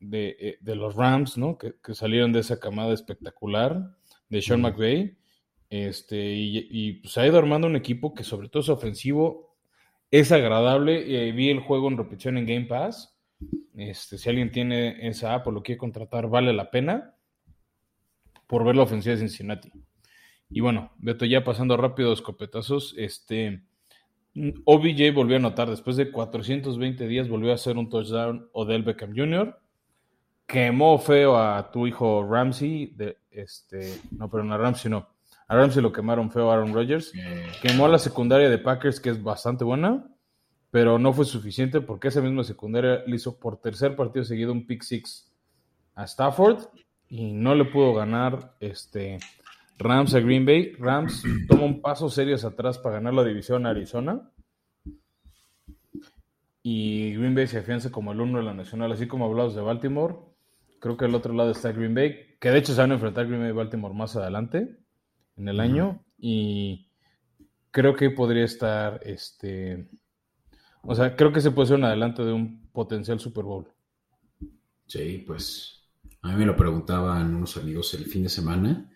de, 0.00 0.36
eh, 0.38 0.74
los 0.74 0.96
Rams, 0.96 1.38
¿no? 1.38 1.58
Que, 1.58 1.74
salieron 1.94 2.32
de 2.32 2.40
esa 2.40 2.58
camada 2.58 2.92
espectacular 2.94 3.96
de 4.28 4.42
Sean 4.42 4.62
McVay 4.62 5.16
este, 5.72 6.34
y, 6.34 6.92
pues 6.94 7.16
ha 7.16 7.26
ido 7.26 7.38
armando 7.38 7.66
un 7.66 7.76
equipo 7.76 8.12
que 8.12 8.24
sobre 8.24 8.50
todo 8.50 8.62
es 8.62 8.68
ofensivo, 8.68 9.56
es 10.10 10.30
agradable. 10.30 11.28
Eh, 11.28 11.32
vi 11.32 11.48
el 11.48 11.60
juego 11.60 11.88
en 11.88 11.96
repetición 11.96 12.36
en 12.36 12.44
Game 12.44 12.66
Pass. 12.66 13.16
Este, 13.74 14.18
si 14.18 14.28
alguien 14.28 14.52
tiene 14.52 15.08
esa 15.08 15.32
app 15.32 15.46
o 15.46 15.50
lo 15.50 15.62
quiere 15.62 15.78
contratar, 15.78 16.28
vale 16.28 16.52
la 16.52 16.70
pena 16.70 17.14
por 18.46 18.64
ver 18.64 18.76
la 18.76 18.82
ofensiva 18.82 19.14
de 19.14 19.20
Cincinnati. 19.20 19.72
Y 20.52 20.60
bueno, 20.60 20.92
Beto, 20.98 21.24
ya 21.24 21.44
pasando 21.44 21.76
rápido 21.76 22.12
escopetazos, 22.12 22.94
este, 22.98 23.62
OBJ 24.64 25.12
volvió 25.14 25.36
a 25.36 25.38
anotar, 25.38 25.68
después 25.70 25.96
de 25.96 26.10
420 26.10 27.06
días 27.06 27.28
volvió 27.28 27.52
a 27.52 27.56
hacer 27.56 27.76
un 27.76 27.88
touchdown 27.88 28.48
Odell 28.52 28.82
Beckham 28.82 29.14
Jr., 29.16 29.58
quemó 30.46 30.98
feo 30.98 31.38
a 31.38 31.70
tu 31.70 31.86
hijo 31.86 32.26
Ramsey, 32.28 32.92
de, 32.94 33.18
este, 33.30 33.98
no, 34.10 34.30
pero 34.30 34.44
no 34.44 34.58
Ramsey, 34.58 34.90
no, 34.90 35.08
a 35.52 35.56
Ramsey 35.56 35.82
lo 35.82 35.92
quemaron 35.92 36.30
feo 36.30 36.50
Aaron 36.50 36.72
Rodgers. 36.72 37.12
Quemó 37.60 37.84
a 37.84 37.88
la 37.90 37.98
secundaria 37.98 38.48
de 38.48 38.56
Packers, 38.56 39.00
que 39.00 39.10
es 39.10 39.22
bastante 39.22 39.64
buena, 39.64 40.08
pero 40.70 40.98
no 40.98 41.12
fue 41.12 41.26
suficiente 41.26 41.82
porque 41.82 42.08
esa 42.08 42.22
misma 42.22 42.42
secundaria 42.42 43.02
le 43.06 43.16
hizo 43.16 43.38
por 43.38 43.60
tercer 43.60 43.94
partido 43.94 44.24
seguido 44.24 44.50
un 44.50 44.66
pick 44.66 44.82
six 44.82 45.30
a 45.94 46.04
Stafford 46.04 46.68
y 47.06 47.32
no 47.32 47.54
le 47.54 47.66
pudo 47.66 47.92
ganar 47.92 48.56
este 48.60 49.18
Rams 49.82 50.14
a 50.14 50.20
Green 50.20 50.46
Bay. 50.46 50.72
Rams 50.78 51.22
toma 51.48 51.64
un 51.64 51.80
paso 51.80 52.08
serio 52.08 52.36
hacia 52.36 52.50
atrás 52.50 52.78
para 52.78 52.96
ganar 52.96 53.14
la 53.14 53.24
división 53.24 53.66
Arizona. 53.66 54.30
Y 56.62 57.14
Green 57.14 57.34
Bay 57.34 57.46
se 57.48 57.58
afianza 57.58 57.90
como 57.90 58.12
el 58.12 58.20
uno 58.20 58.38
de 58.38 58.44
la 58.44 58.54
nacional, 58.54 58.92
así 58.92 59.08
como 59.08 59.26
hablamos 59.26 59.54
de 59.54 59.62
Baltimore. 59.62 60.14
Creo 60.78 60.96
que 60.96 61.04
al 61.04 61.14
otro 61.14 61.34
lado 61.34 61.50
está 61.50 61.72
Green 61.72 61.94
Bay, 61.94 62.36
que 62.40 62.50
de 62.50 62.58
hecho 62.58 62.72
se 62.72 62.80
van 62.80 62.92
a 62.92 62.94
enfrentar 62.94 63.26
Green 63.26 63.40
Bay 63.40 63.50
y 63.50 63.54
Baltimore 63.54 63.94
más 63.94 64.16
adelante 64.16 64.78
en 65.36 65.48
el 65.48 65.60
año 65.60 66.04
y 66.18 66.88
creo 67.70 67.96
que 67.96 68.10
podría 68.10 68.44
estar, 68.44 69.00
este, 69.04 69.88
o 70.82 70.94
sea, 70.94 71.16
creo 71.16 71.32
que 71.32 71.40
se 71.40 71.50
puede 71.50 71.68
ser 71.68 71.78
un 71.78 71.84
adelanto 71.84 72.24
de 72.24 72.32
un 72.32 72.68
potencial 72.72 73.18
Super 73.18 73.44
Bowl. 73.44 73.66
Sí, 74.86 75.24
pues 75.26 75.88
a 76.20 76.28
mí 76.28 76.36
me 76.36 76.46
lo 76.46 76.56
preguntaban 76.56 77.34
unos 77.34 77.56
amigos 77.56 77.94
el 77.94 78.04
fin 78.04 78.24
de 78.24 78.28
semana, 78.28 78.91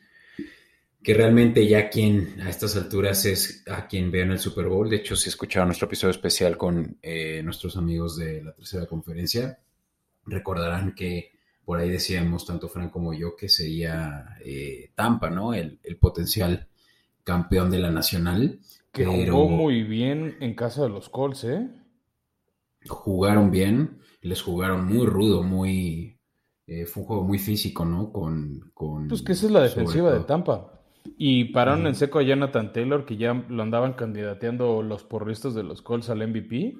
que 1.06 1.14
realmente 1.14 1.64
ya 1.68 1.88
quien 1.88 2.40
a 2.40 2.50
estas 2.50 2.74
alturas 2.74 3.24
es 3.26 3.62
a 3.70 3.86
quien 3.86 4.10
vean 4.10 4.32
el 4.32 4.40
Super 4.40 4.66
Bowl. 4.66 4.90
De 4.90 4.96
hecho, 4.96 5.14
si 5.14 5.28
escucharon 5.28 5.68
nuestro 5.68 5.86
episodio 5.86 6.10
especial 6.10 6.56
con 6.56 6.98
eh, 7.00 7.40
nuestros 7.44 7.76
amigos 7.76 8.16
de 8.16 8.42
la 8.42 8.52
tercera 8.52 8.86
conferencia, 8.86 9.56
recordarán 10.24 10.96
que 10.96 11.30
por 11.64 11.78
ahí 11.78 11.90
decíamos, 11.90 12.44
tanto 12.44 12.68
Frank 12.68 12.90
como 12.90 13.14
yo, 13.14 13.36
que 13.36 13.48
sería 13.48 14.36
eh, 14.44 14.90
Tampa, 14.96 15.30
¿no? 15.30 15.54
El, 15.54 15.78
potencial 16.00 16.66
campeón 17.22 17.70
de 17.70 17.78
la 17.78 17.92
nacional. 17.92 18.58
Que 18.90 19.06
jugó 19.06 19.48
muy 19.48 19.84
bien 19.84 20.36
en 20.40 20.56
casa 20.56 20.82
de 20.82 20.88
los 20.88 21.08
Colts, 21.08 21.44
¿eh? 21.44 21.68
Jugaron 22.88 23.52
bien, 23.52 24.00
les 24.22 24.42
jugaron 24.42 24.84
muy 24.84 25.06
rudo, 25.06 25.44
muy... 25.44 26.18
Eh, 26.66 26.84
fue 26.84 27.02
un 27.04 27.06
juego 27.06 27.22
muy 27.22 27.38
físico, 27.38 27.84
¿no? 27.84 28.10
Con, 28.12 28.72
con 28.74 29.06
pues 29.06 29.22
que 29.22 29.34
esa 29.34 29.46
es 29.46 29.52
la 29.52 29.62
defensiva 29.62 30.12
de 30.12 30.24
Tampa. 30.24 30.72
Y 31.16 31.46
pararon 31.46 31.86
en 31.86 31.94
seco 31.94 32.18
a 32.18 32.22
Jonathan 32.22 32.72
Taylor, 32.72 33.04
que 33.04 33.16
ya 33.16 33.34
lo 33.48 33.62
andaban 33.62 33.94
candidateando 33.94 34.82
los 34.82 35.04
porristas 35.04 35.54
de 35.54 35.62
los 35.62 35.82
Colts 35.82 36.10
al 36.10 36.26
MVP. 36.26 36.74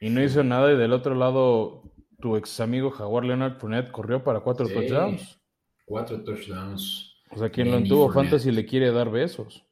Y 0.00 0.10
no 0.10 0.22
hizo 0.22 0.44
nada. 0.44 0.72
Y 0.72 0.76
del 0.76 0.92
otro 0.92 1.14
lado, 1.14 1.82
tu 2.20 2.36
ex 2.36 2.60
amigo 2.60 2.90
Jaguar 2.90 3.24
Leonard 3.24 3.58
Fournette 3.58 3.90
corrió 3.90 4.22
para 4.24 4.40
cuatro 4.40 4.68
touchdowns. 4.68 5.40
Cuatro 5.84 6.22
touchdowns. 6.22 7.16
O 7.30 7.38
sea, 7.38 7.50
quien 7.50 7.70
lo 7.70 7.82
tuvo 7.82 8.12
fantasy 8.12 8.50
le 8.50 8.66
quiere 8.66 8.92
dar 8.92 9.10
besos. 9.10 9.64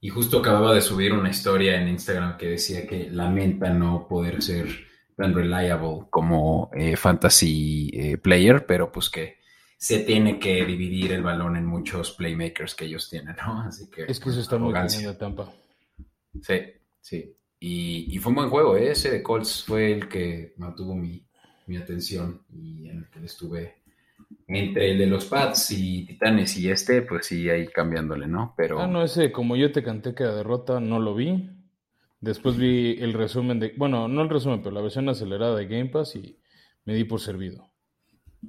Y 0.00 0.10
justo 0.10 0.38
acababa 0.38 0.74
de 0.74 0.80
subir 0.80 1.12
una 1.12 1.30
historia 1.30 1.80
en 1.80 1.88
Instagram 1.88 2.36
que 2.36 2.46
decía 2.46 2.86
que 2.86 3.10
lamenta 3.10 3.70
no 3.70 4.06
poder 4.08 4.42
ser 4.42 4.68
tan 5.16 5.34
reliable 5.34 6.06
como 6.10 6.70
eh, 6.72 6.96
fantasy 6.96 7.90
eh, 7.92 8.16
player, 8.16 8.64
pero 8.64 8.92
pues 8.92 9.10
que 9.10 9.38
se 9.78 10.00
tiene 10.00 10.40
que 10.40 10.64
dividir 10.64 11.12
el 11.12 11.22
balón 11.22 11.56
en 11.56 11.64
muchos 11.64 12.10
playmakers 12.10 12.74
que 12.74 12.86
ellos 12.86 13.08
tienen, 13.08 13.36
¿no? 13.36 13.62
Así 13.62 13.88
que. 13.88 14.02
Es 14.08 14.18
que 14.18 14.30
eso 14.30 14.40
está 14.40 14.58
muy 14.58 14.72
bien 14.72 15.16
Tampa. 15.16 15.52
Sí, 16.42 16.60
sí. 17.00 17.34
Y, 17.60 18.14
y, 18.14 18.18
fue 18.18 18.30
un 18.30 18.36
buen 18.36 18.50
juego, 18.50 18.76
¿eh? 18.76 18.90
ese 18.90 19.10
de 19.10 19.22
Colts 19.22 19.64
fue 19.64 19.92
el 19.92 20.08
que 20.08 20.54
mantuvo 20.58 20.94
mi, 20.94 21.24
mi 21.66 21.76
atención 21.76 22.42
y 22.52 22.88
en 22.88 22.98
el 22.98 23.10
que 23.10 23.24
estuve 23.24 23.78
entre 24.46 24.92
el 24.92 24.98
de 24.98 25.06
los 25.06 25.26
Pats 25.26 25.70
y 25.72 26.06
Titanes 26.06 26.56
y 26.56 26.70
este, 26.70 27.02
pues 27.02 27.26
sí, 27.26 27.48
ahí 27.48 27.66
cambiándole, 27.68 28.26
¿no? 28.26 28.54
Pero... 28.56 28.80
Ah, 28.80 28.86
no, 28.86 29.02
ese, 29.02 29.32
como 29.32 29.56
yo 29.56 29.72
te 29.72 29.82
canté 29.82 30.14
que 30.14 30.24
la 30.24 30.34
derrota, 30.34 30.80
no 30.80 30.98
lo 30.98 31.14
vi. 31.14 31.50
Después 32.20 32.56
vi 32.56 32.96
el 33.00 33.12
resumen 33.12 33.60
de, 33.60 33.74
bueno, 33.76 34.08
no 34.08 34.22
el 34.22 34.28
resumen, 34.28 34.60
pero 34.60 34.74
la 34.74 34.80
versión 34.80 35.08
acelerada 35.08 35.56
de 35.56 35.66
Game 35.66 35.86
Pass 35.86 36.16
y 36.16 36.38
me 36.84 36.94
di 36.94 37.04
por 37.04 37.20
servido. 37.20 37.70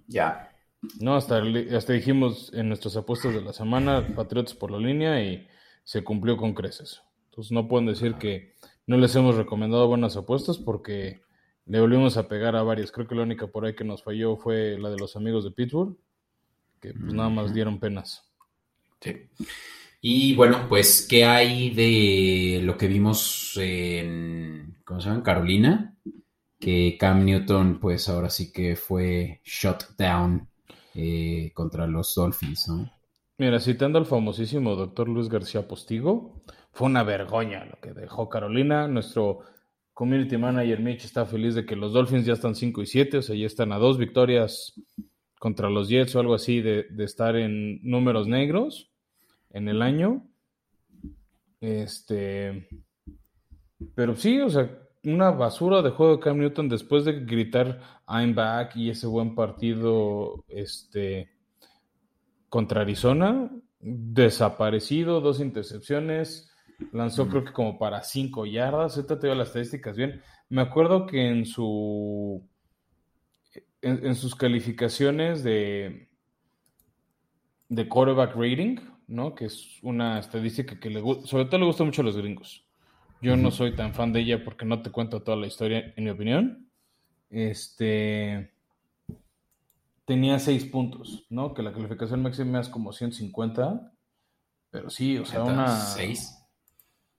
Ya. 0.08 0.52
No, 1.00 1.16
hasta, 1.16 1.42
hasta 1.76 1.94
dijimos 1.94 2.52
en 2.54 2.70
nuestras 2.70 2.96
apuestas 2.96 3.34
de 3.34 3.42
la 3.42 3.54
semana, 3.54 4.16
Patriotas 4.16 4.54
por 4.54 4.72
la 4.72 4.78
línea 4.78 5.22
y 5.24 5.48
se 5.84 6.04
cumplió 6.04 6.38
con 6.38 6.54
creces. 6.54 7.02
Entonces 7.30 7.52
no 7.52 7.68
pueden 7.68 7.88
decir 7.88 8.16
que 8.16 8.54
no 8.88 8.98
les 8.98 9.16
hemos 9.16 9.36
recomendado 9.36 9.88
buenas 9.88 10.16
apuestas 10.16 10.58
porque 10.58 11.22
le 11.66 11.80
volvimos 11.80 12.18
a 12.18 12.28
pegar 12.28 12.56
a 12.56 12.64
varias. 12.64 12.92
Creo 12.92 13.08
que 13.08 13.16
la 13.16 13.24
única 13.24 13.48
por 13.48 13.66
ahí 13.66 13.76
que 13.76 13.84
nos 13.84 14.04
falló 14.04 14.38
fue 14.38 14.78
la 14.80 14.90
de 14.90 14.98
los 14.98 15.16
amigos 15.16 15.44
de 15.44 15.52
Pittsburgh, 15.52 15.98
que 16.82 16.94
pues 16.94 17.14
nada 17.14 17.30
más 17.30 17.54
dieron 17.54 17.80
penas. 17.80 18.30
Sí. 19.02 19.16
Y 20.02 20.34
bueno, 20.36 20.66
pues, 20.70 21.06
¿qué 21.10 21.26
hay 21.26 21.72
de 21.72 22.62
lo 22.64 22.78
que 22.78 22.88
vimos 22.88 23.58
en, 23.58 24.78
¿cómo 24.86 25.02
se 25.02 25.10
llama? 25.10 25.24
Carolina? 25.24 25.96
Que 26.58 26.98
Cam 27.00 27.26
Newton, 27.26 27.80
pues 27.80 28.08
ahora 28.10 28.30
sí 28.30 28.52
que 28.52 28.76
fue 28.76 29.42
shot 29.44 29.96
down 29.98 30.49
eh, 31.02 31.52
contra 31.54 31.88
los 31.88 32.14
Dolphins, 32.14 32.68
¿no? 32.68 32.92
Mira, 33.38 33.62
citando 33.62 33.98
al 33.98 34.06
famosísimo 34.06 34.76
doctor 34.76 35.08
Luis 35.08 35.30
García 35.30 35.66
Postigo, 35.66 36.42
fue 36.74 36.88
una 36.88 37.04
vergüenza 37.04 37.64
lo 37.64 37.80
que 37.80 37.94
dejó 37.94 38.28
Carolina. 38.28 38.86
Nuestro 38.86 39.40
community 39.94 40.36
manager 40.36 40.82
Mitch 40.82 41.06
está 41.06 41.26
feliz 41.26 41.56
de 41.56 41.66
que 41.66 41.78
los 41.78 41.94
Dolphins 41.94 42.26
ya 42.26 42.34
están 42.34 42.54
5 42.54 42.82
y 42.82 42.86
7, 42.86 43.20
o 43.20 43.22
sea, 43.22 43.36
ya 43.38 43.46
están 43.46 43.72
a 43.72 43.78
dos 43.78 43.98
victorias 43.98 44.74
contra 45.40 45.70
los 45.70 45.88
Jets 45.88 46.16
o 46.16 46.20
algo 46.20 46.34
así 46.34 46.60
de, 46.60 46.88
estar 46.98 47.38
en 47.38 47.80
números 47.82 48.28
negros 48.28 48.92
en 49.52 49.70
el 49.70 49.82
año. 49.82 50.28
Este. 51.62 52.68
Pero 53.96 54.18
sí, 54.18 54.42
o 54.42 54.50
sea, 54.50 54.70
una 55.04 55.32
basura 55.32 55.82
de 55.82 55.92
juego 55.92 56.18
de 56.18 56.22
Cam 56.22 56.38
Newton 56.38 56.70
después 56.70 57.06
de 57.06 57.22
gritar 57.22 57.80
I'm 58.08 58.36
back 58.36 58.76
y 58.76 58.90
ese 58.90 59.08
buen 59.08 59.36
partido 59.36 60.46
este, 60.48 61.30
contra 62.50 62.82
Arizona. 62.82 63.50
Desaparecido, 63.80 65.22
dos 65.22 65.40
intercepciones 65.40 66.50
Lanzó 66.92 67.28
creo 67.28 67.44
que 67.44 67.52
como 67.52 67.78
para 67.78 68.04
5 68.04 68.46
yardas. 68.46 68.96
Ahorita 68.96 69.20
te 69.20 69.28
veo 69.28 69.36
las 69.36 69.50
estadísticas 69.50 69.98
bien. 69.98 70.22
Me 70.50 70.62
acuerdo 70.62 71.06
que 71.06 71.28
en 71.28 71.46
su 71.46 72.48
en, 73.82 74.16
sus 74.16 74.36
calificaciones 74.36 75.44
de 75.44 76.10
de 77.68 77.88
quarterback 77.88 78.36
rating, 78.36 78.78
¿no? 79.08 79.36
Que 79.36 79.46
es 79.46 79.78
una 79.84 80.20
estadística 80.20 80.80
que 80.80 80.90
le 80.90 81.02
sobre 81.26 81.46
todo 81.46 81.60
le 81.60 81.66
gusta 81.66 81.84
mucho 81.84 82.02
a 82.02 82.06
los 82.06 82.18
gringos. 82.18 82.66
Yo 83.22 83.36
no 83.36 83.52
soy 83.52 83.76
tan 83.76 83.94
fan 83.94 84.14
de 84.14 84.22
ella 84.22 84.44
porque 84.44 84.66
no 84.66 84.82
te 84.82 84.92
cuento 84.92 85.22
toda 85.22 85.38
la 85.38 85.48
historia, 85.48 85.94
en 85.96 86.04
mi 86.04 86.10
opinión. 86.10 86.70
Este 87.30 88.54
tenía 90.06 90.40
6 90.40 90.66
puntos, 90.66 91.28
¿no? 91.30 91.54
Que 91.54 91.62
la 91.62 91.72
calificación 91.72 92.24
máxima 92.24 92.60
es 92.60 92.68
como 92.68 92.92
150. 92.92 93.94
Pero 94.72 94.90
sí, 94.90 95.18
o 95.18 95.26
sea, 95.26 95.44
una. 95.44 95.68
6. 95.68 96.36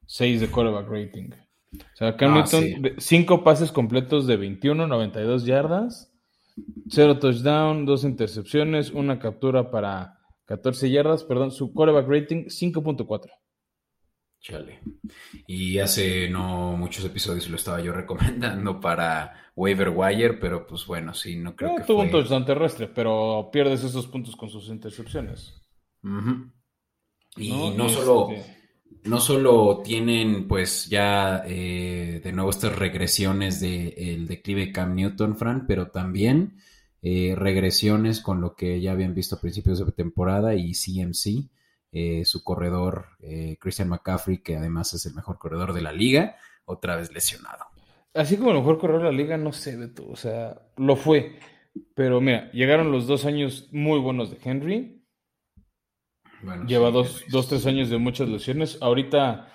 6 0.06 0.40
de 0.40 0.50
quarterback 0.50 0.88
rating. 0.88 1.30
O 1.72 1.96
sea, 1.96 2.16
Cam 2.16 2.34
ah, 2.34 2.44
Newton, 2.52 2.94
5 2.98 3.44
pases 3.44 3.70
completos 3.70 4.26
de 4.26 4.36
21, 4.36 4.88
92 4.88 5.44
yardas, 5.44 6.12
0 6.88 7.20
touchdown, 7.20 7.86
2 7.86 8.04
intercepciones, 8.04 8.90
una 8.90 9.20
captura 9.20 9.70
para 9.70 10.18
14 10.46 10.90
yardas, 10.90 11.22
perdón, 11.22 11.52
su 11.52 11.72
quarterback 11.72 12.08
rating 12.08 12.46
5.4. 12.46 13.30
Chale. 14.40 14.80
Y 15.46 15.78
hace 15.78 16.28
no 16.30 16.76
muchos 16.76 17.04
episodios 17.04 17.48
lo 17.48 17.56
estaba 17.56 17.80
yo 17.80 17.92
recomendando 17.94 18.80
para 18.80 19.52
waiver 19.54 19.90
wire, 19.90 20.34
pero 20.34 20.66
pues 20.66 20.86
bueno, 20.86 21.12
sí, 21.12 21.36
no 21.36 21.54
creo 21.54 21.76
que 21.76 21.84
tuvo 21.84 22.00
un 22.02 22.10
touchdown 22.10 22.46
terrestre, 22.46 22.88
pero 22.88 23.50
pierdes 23.52 23.84
esos 23.84 24.06
puntos 24.06 24.34
con 24.36 24.48
sus 24.48 24.68
intercepciones. 24.68 25.60
Y 27.36 27.50
no, 27.76 27.88
solo... 27.88 28.30
Este, 28.30 28.60
no 29.04 29.20
solo 29.20 29.80
tienen 29.82 30.46
pues 30.46 30.86
ya 30.86 31.42
eh, 31.46 32.20
de 32.22 32.32
nuevo 32.32 32.50
estas 32.50 32.76
regresiones 32.76 33.60
del 33.60 33.94
de 33.94 34.24
declive 34.28 34.72
Cam 34.72 34.94
Newton, 34.94 35.36
Fran, 35.36 35.66
pero 35.66 35.90
también 35.90 36.58
eh, 37.02 37.34
regresiones 37.36 38.20
con 38.20 38.40
lo 38.40 38.54
que 38.54 38.80
ya 38.80 38.92
habían 38.92 39.14
visto 39.14 39.36
a 39.36 39.40
principios 39.40 39.78
de 39.78 39.92
temporada 39.92 40.54
y 40.54 40.72
CMC, 40.72 41.48
eh, 41.92 42.24
su 42.24 42.44
corredor 42.44 43.06
Christian 43.58 43.88
McCaffrey, 43.88 44.38
que 44.38 44.56
además 44.56 44.92
es 44.94 45.06
el 45.06 45.14
mejor 45.14 45.38
corredor 45.38 45.72
de 45.72 45.82
la 45.82 45.92
liga, 45.92 46.36
otra 46.64 46.96
vez 46.96 47.12
lesionado. 47.12 47.66
Así 48.14 48.36
como 48.36 48.50
el 48.50 48.58
mejor 48.58 48.78
corredor 48.78 49.02
de 49.02 49.12
la 49.12 49.16
liga, 49.16 49.36
no 49.36 49.52
sé, 49.52 49.76
Beto, 49.76 50.08
o 50.08 50.16
sea, 50.16 50.60
lo 50.76 50.96
fue. 50.96 51.38
Pero 51.94 52.20
mira, 52.20 52.50
llegaron 52.52 52.90
los 52.90 53.06
dos 53.06 53.24
años 53.24 53.68
muy 53.72 54.00
buenos 54.00 54.30
de 54.30 54.38
Henry, 54.42 55.00
Lleva 56.66 56.90
dos, 56.90 57.22
dos, 57.30 57.48
tres 57.48 57.66
años 57.66 57.90
de 57.90 57.98
muchas 57.98 58.28
lesiones. 58.28 58.78
Ahorita, 58.80 59.48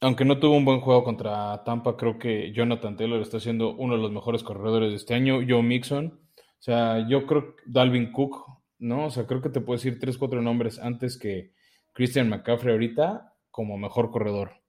aunque 0.00 0.24
no 0.24 0.38
tuvo 0.38 0.56
un 0.56 0.64
buen 0.64 0.80
juego 0.80 1.04
contra 1.04 1.62
Tampa, 1.64 1.96
creo 1.96 2.18
que 2.18 2.52
Jonathan 2.52 2.96
Taylor 2.96 3.20
está 3.20 3.38
siendo 3.38 3.74
uno 3.76 3.94
de 3.94 4.02
los 4.02 4.10
mejores 4.10 4.42
corredores 4.42 4.90
de 4.90 4.96
este 4.96 5.14
año. 5.14 5.40
Joe 5.48 5.62
Mixon. 5.62 6.20
O 6.36 6.62
sea, 6.62 7.06
yo 7.08 7.24
creo 7.26 7.54
que 7.54 7.62
Dalvin 7.66 8.10
Cook, 8.10 8.57
¿no? 8.78 9.06
O 9.06 9.10
sea, 9.10 9.26
creo 9.26 9.40
que 9.42 9.50
te 9.50 9.60
puedo 9.60 9.78
decir 9.78 9.98
tres, 9.98 10.18
cuatro 10.18 10.42
nombres 10.42 10.78
antes 10.78 11.18
que 11.18 11.52
Christian 11.92 12.28
McCaffrey 12.28 12.72
ahorita 12.72 13.34
como 13.50 13.76
mejor 13.76 14.10
corredor. 14.10 14.62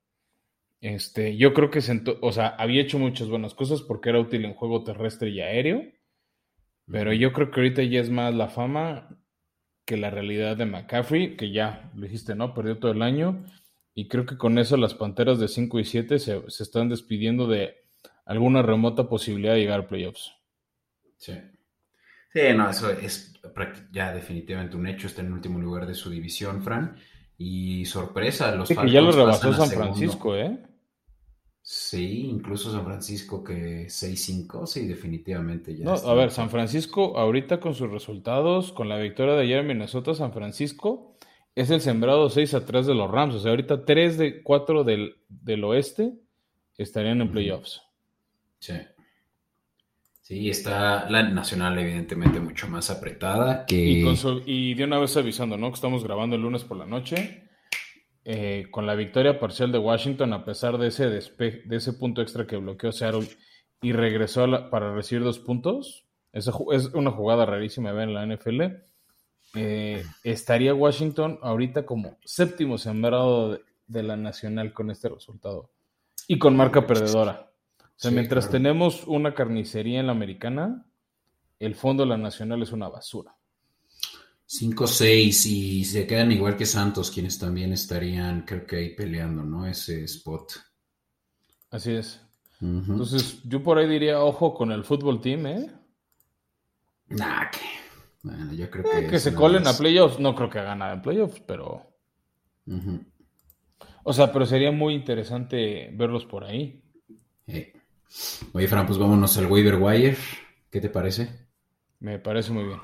Este, 0.81 1.35
yo 1.35 1.53
creo 1.53 1.69
que 1.69 1.79
o 2.21 2.31
sea, 2.31 2.47
había 2.47 2.81
hecho 2.81 2.99
muchas 2.99 3.27
buenas 3.27 3.53
cosas 3.53 3.81
porque 3.81 4.09
era 4.09 4.19
útil 4.19 4.45
en 4.45 4.53
juego 4.53 4.83
terrestre 4.83 5.29
y 5.29 5.41
aéreo. 5.41 5.83
Pero 6.91 7.13
yo 7.13 7.33
creo 7.33 7.51
que 7.51 7.59
ahorita 7.59 7.83
ya 7.83 7.99
es 7.99 8.09
más 8.09 8.33
la 8.33 8.47
fama 8.47 9.19
que 9.85 9.97
la 9.97 10.09
realidad 10.09 10.57
de 10.57 10.65
McCaffrey, 10.65 11.35
que 11.35 11.51
ya 11.51 11.91
lo 11.95 12.03
dijiste, 12.03 12.35
¿no? 12.35 12.53
Perdió 12.53 12.79
todo 12.79 12.91
el 12.91 13.01
año. 13.01 13.45
Y 13.93 14.07
creo 14.07 14.25
que 14.25 14.37
con 14.37 14.57
eso 14.57 14.77
las 14.77 14.93
Panteras 14.93 15.39
de 15.39 15.47
5 15.47 15.79
y 15.79 15.83
7 15.83 16.19
se, 16.19 16.41
están 16.47 16.89
despidiendo 16.89 17.47
de 17.47 17.75
alguna 18.25 18.61
remota 18.61 19.09
posibilidad 19.09 19.53
de 19.53 19.59
llegar 19.59 19.81
a 19.81 19.87
playoffs. 19.87 20.33
Sí. 21.17 21.33
Sí, 22.33 22.41
no, 22.55 22.69
eso 22.69 22.91
es 22.91 23.33
ya 23.91 24.13
definitivamente 24.13 24.77
un 24.77 24.87
hecho. 24.87 25.07
Está 25.07 25.21
en 25.21 25.27
el 25.27 25.33
último 25.33 25.59
lugar 25.59 25.87
de 25.87 25.95
su 25.95 26.09
división, 26.09 26.61
Fran. 26.61 26.95
Y 27.37 27.85
sorpresa, 27.85 28.53
los 28.55 28.67
sí, 28.67 28.75
que 28.75 28.91
ya 28.91 29.01
lo 29.01 29.11
rebasó 29.11 29.53
San 29.53 29.69
Francisco, 29.69 30.35
¿eh? 30.35 30.59
Sí, 31.61 32.25
incluso 32.25 32.71
San 32.71 32.83
Francisco 32.83 33.43
que 33.43 33.85
6-5, 33.85 34.65
sí, 34.65 34.87
definitivamente 34.87 35.75
ya. 35.75 35.85
No, 35.85 35.93
a 35.93 36.13
ver, 36.15 36.31
San 36.31 36.49
Francisco 36.49 37.17
ahorita 37.17 37.59
con 37.59 37.75
sus 37.75 37.91
resultados, 37.91 38.71
con 38.73 38.89
la 38.89 38.97
victoria 38.97 39.35
de 39.35 39.43
ayer 39.43 39.59
en 39.59 39.67
Minnesota, 39.67 40.13
San 40.15 40.33
Francisco 40.33 41.15
es 41.55 41.69
el 41.69 41.81
sembrado 41.81 42.29
6 42.29 42.53
atrás 42.55 42.87
de 42.87 42.95
los 42.95 43.09
Rams. 43.09 43.35
O 43.35 43.39
sea, 43.39 43.51
ahorita 43.51 43.85
3 43.85 44.17
de 44.17 44.43
4 44.43 44.83
del, 44.83 45.17
del 45.27 45.63
oeste 45.63 46.13
estarían 46.77 47.21
en 47.21 47.31
playoffs. 47.31 47.81
Sí. 48.59 48.73
Sí, 50.29 50.47
está 50.47 51.09
la 51.09 51.23
nacional 51.23 51.79
evidentemente 51.79 52.39
mucho 52.39 52.67
más 52.67 52.91
apretada 52.91 53.65
que... 53.65 54.03
Y, 54.45 54.75
de 54.75 54.83
una 54.83 54.99
vez 54.99 55.17
avisando, 55.17 55.57
¿no? 55.57 55.69
Que 55.69 55.73
estamos 55.73 56.03
grabando 56.03 56.35
el 56.35 56.43
lunes 56.43 56.63
por 56.63 56.77
la 56.77 56.85
noche. 56.85 57.49
Eh, 58.25 58.67
con 58.69 58.85
la 58.85 58.93
victoria 58.93 59.39
parcial 59.39 59.71
de 59.71 59.79
Washington, 59.79 60.33
a 60.33 60.45
pesar 60.45 60.77
de 60.77 60.89
ese, 60.89 61.09
de 61.09 61.75
ese 61.75 61.93
punto 61.93 62.21
extra 62.21 62.45
que 62.45 62.57
bloqueó 62.57 62.91
Seattle 62.91 63.27
y 63.81 63.91
regresó 63.91 64.69
para 64.69 64.93
recibir 64.93 65.23
dos 65.23 65.39
puntos, 65.39 66.05
esa 66.31 66.53
es 66.73 66.93
una 66.93 67.09
jugada 67.09 67.47
rarísima 67.47 67.91
ver 67.91 68.09
en 68.09 68.13
la 68.13 68.27
NFL. 68.27 68.61
Eh, 69.55 70.05
estaría 70.23 70.75
Washington 70.75 71.39
ahorita 71.41 71.87
como 71.87 72.19
séptimo 72.23 72.77
sembrado 72.77 73.59
de 73.87 74.03
la 74.03 74.15
nacional 74.15 74.73
con 74.73 74.91
este 74.91 75.09
resultado 75.09 75.71
y 76.27 76.37
con 76.37 76.55
marca 76.55 76.85
perdedora. 76.85 77.48
O 77.99 78.01
sea, 78.01 78.11
mientras 78.11 78.49
tenemos 78.49 79.05
una 79.07 79.33
carnicería 79.33 79.99
en 79.99 80.05
la 80.05 80.13
americana, 80.13 80.85
el 81.59 81.75
fondo 81.75 82.03
de 82.03 82.09
la 82.09 82.17
nacional 82.17 82.61
es 82.61 82.71
una 82.71 82.87
basura. 82.87 83.35
5-6 84.47 85.45
y 85.47 85.83
se 85.83 86.07
quedan 86.07 86.31
igual 86.31 86.55
que 86.55 86.65
Santos, 86.65 87.11
quienes 87.11 87.37
también 87.37 87.73
estarían, 87.73 88.45
creo 88.45 88.65
que 88.65 88.77
ahí 88.77 88.95
peleando, 88.95 89.43
¿no? 89.43 89.67
Ese 89.67 90.05
spot. 90.05 90.53
Así 91.71 91.91
es. 91.91 92.21
Entonces, 92.61 93.41
yo 93.43 93.61
por 93.61 93.77
ahí 93.77 93.89
diría, 93.89 94.23
ojo 94.23 94.53
con 94.53 94.71
el 94.71 94.85
fútbol 94.85 95.19
team, 95.19 95.47
¿eh? 95.47 95.69
Nah, 97.09 97.49
que. 97.51 97.59
Bueno, 98.23 98.53
yo 98.53 98.69
creo 98.69 98.85
eh, 98.93 99.01
que. 99.01 99.07
que 99.07 99.19
se 99.19 99.33
colen 99.33 99.67
a 99.67 99.73
playoffs. 99.73 100.21
No 100.21 100.33
creo 100.35 100.49
que 100.49 100.59
hagan 100.59 100.79
nada 100.79 100.93
en 100.93 101.01
playoffs, 101.01 101.41
pero. 101.41 101.85
O 104.03 104.13
sea, 104.13 104.31
pero 104.31 104.45
sería 104.45 104.71
muy 104.71 104.93
interesante 104.93 105.89
verlos 105.93 106.25
por 106.25 106.45
ahí. 106.45 106.81
Eh. 107.45 107.73
Oye, 108.53 108.67
Fran, 108.67 108.85
pues 108.85 108.97
vámonos 108.97 109.37
al 109.37 109.45
waiver 109.45 109.75
wire. 109.75 110.17
¿Qué 110.71 110.81
te 110.81 110.89
parece? 110.89 111.47
Me 111.99 112.17
parece 112.19 112.51
muy 112.51 112.63
bien. 112.63 112.79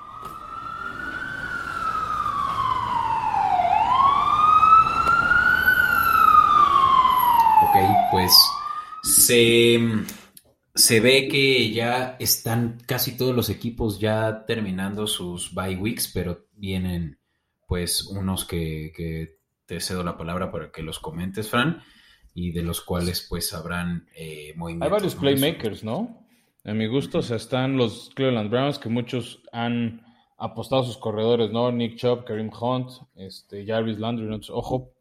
Ok, 7.63 8.12
pues 8.12 8.32
se, 9.03 9.79
se 10.74 11.00
ve 11.00 11.27
que 11.27 11.72
ya 11.72 12.15
están 12.20 12.77
casi 12.86 13.17
todos 13.17 13.36
los 13.36 13.50
equipos 13.50 14.00
ya 14.00 14.46
terminando 14.46 15.08
sus 15.08 15.53
bye 15.53 15.75
weeks, 15.75 16.12
pero 16.13 16.46
vienen 16.53 17.20
pues 17.67 18.05
unos 18.05 18.46
que, 18.46 18.94
que 18.96 19.39
te 19.65 19.79
cedo 19.79 20.03
la 20.03 20.17
palabra 20.17 20.51
para 20.51 20.72
que 20.72 20.84
los 20.84 21.00
comentes, 21.00 21.50
Fran 21.50 21.82
y 22.36 22.51
de 22.51 22.62
los 22.62 22.82
cuales 22.82 23.25
pues 23.27 23.54
habrán 23.54 24.08
eh, 24.15 24.54
movimientos. 24.58 24.86
Hay 24.86 24.92
varios 24.92 25.15
playmakers, 25.15 25.84
¿no? 25.84 26.22
A 26.65 26.74
mi 26.74 26.86
gusto, 26.86 27.20
o 27.20 27.22
sea, 27.22 27.38
están 27.38 27.77
los 27.77 28.12
Cleveland 28.13 28.51
Browns, 28.51 28.77
que 28.77 28.89
muchos 28.89 29.42
han 29.54 30.04
apostado 30.38 30.82
a 30.82 30.86
sus 30.86 30.98
corredores, 30.98 31.50
¿no? 31.51 31.72
Nick 31.72 31.96
Chubb, 31.96 32.26
Kareem 32.26 32.52
Hunt, 32.60 32.89
este, 33.15 33.65
Jarvis 33.65 34.00
Landry, 34.00 34.28
ojo, 34.50 34.91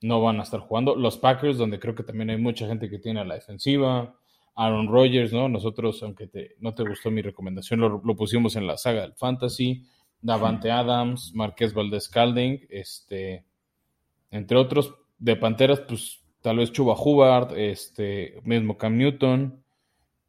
no 0.00 0.22
van 0.22 0.40
a 0.40 0.44
estar 0.44 0.60
jugando. 0.60 0.96
Los 0.96 1.18
Packers, 1.18 1.58
donde 1.58 1.78
creo 1.78 1.94
que 1.94 2.04
también 2.04 2.30
hay 2.30 2.38
mucha 2.38 2.66
gente 2.66 2.88
que 2.88 2.98
tiene 2.98 3.20
a 3.20 3.24
la 3.24 3.34
defensiva. 3.34 4.14
Aaron 4.54 4.88
Rodgers, 4.88 5.32
¿no? 5.32 5.48
Nosotros, 5.48 6.02
aunque 6.02 6.26
te, 6.26 6.56
no 6.60 6.74
te 6.74 6.84
gustó 6.84 7.10
mi 7.10 7.20
recomendación, 7.20 7.80
lo, 7.80 8.00
pusimos 8.16 8.56
en 8.56 8.66
la 8.66 8.78
saga 8.78 9.02
del 9.02 9.14
Fantasy. 9.14 9.84
Davante 10.20 10.70
Adams, 10.70 11.32
Marqués 11.34 11.74
Valdez 11.74 12.08
Calding, 12.08 12.66
este, 12.70 13.44
entre 14.30 14.56
otros. 14.56 14.94
De 15.18 15.36
Panteras, 15.36 15.80
pues 15.80 16.17
tal 16.42 16.58
vez 16.58 16.72
Chuba 16.72 16.94
Hubbard, 16.98 17.56
este, 17.56 18.40
mismo 18.44 18.78
Cam 18.78 18.96
Newton, 18.96 19.62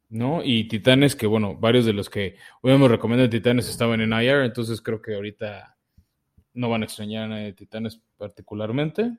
¿no? 0.08 0.42
Y 0.44 0.64
Titanes, 0.64 1.16
que 1.16 1.26
bueno, 1.26 1.56
varios 1.56 1.86
de 1.86 1.92
los 1.92 2.10
que 2.10 2.36
hoy 2.62 2.72
hemos 2.72 2.90
recomendado 2.90 3.30
Titanes 3.30 3.68
estaban 3.68 4.00
en 4.00 4.12
IR, 4.12 4.44
entonces 4.44 4.80
creo 4.82 5.00
que 5.00 5.14
ahorita 5.14 5.76
no 6.54 6.68
van 6.68 6.82
a 6.82 6.84
extrañar 6.84 7.32
a 7.32 7.52
Titanes 7.54 8.02
particularmente. 8.16 9.16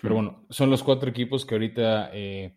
Pero 0.00 0.14
bueno, 0.14 0.44
son 0.50 0.70
los 0.70 0.82
cuatro 0.82 1.10
equipos 1.10 1.44
que 1.44 1.54
ahorita 1.54 2.10
eh, 2.12 2.54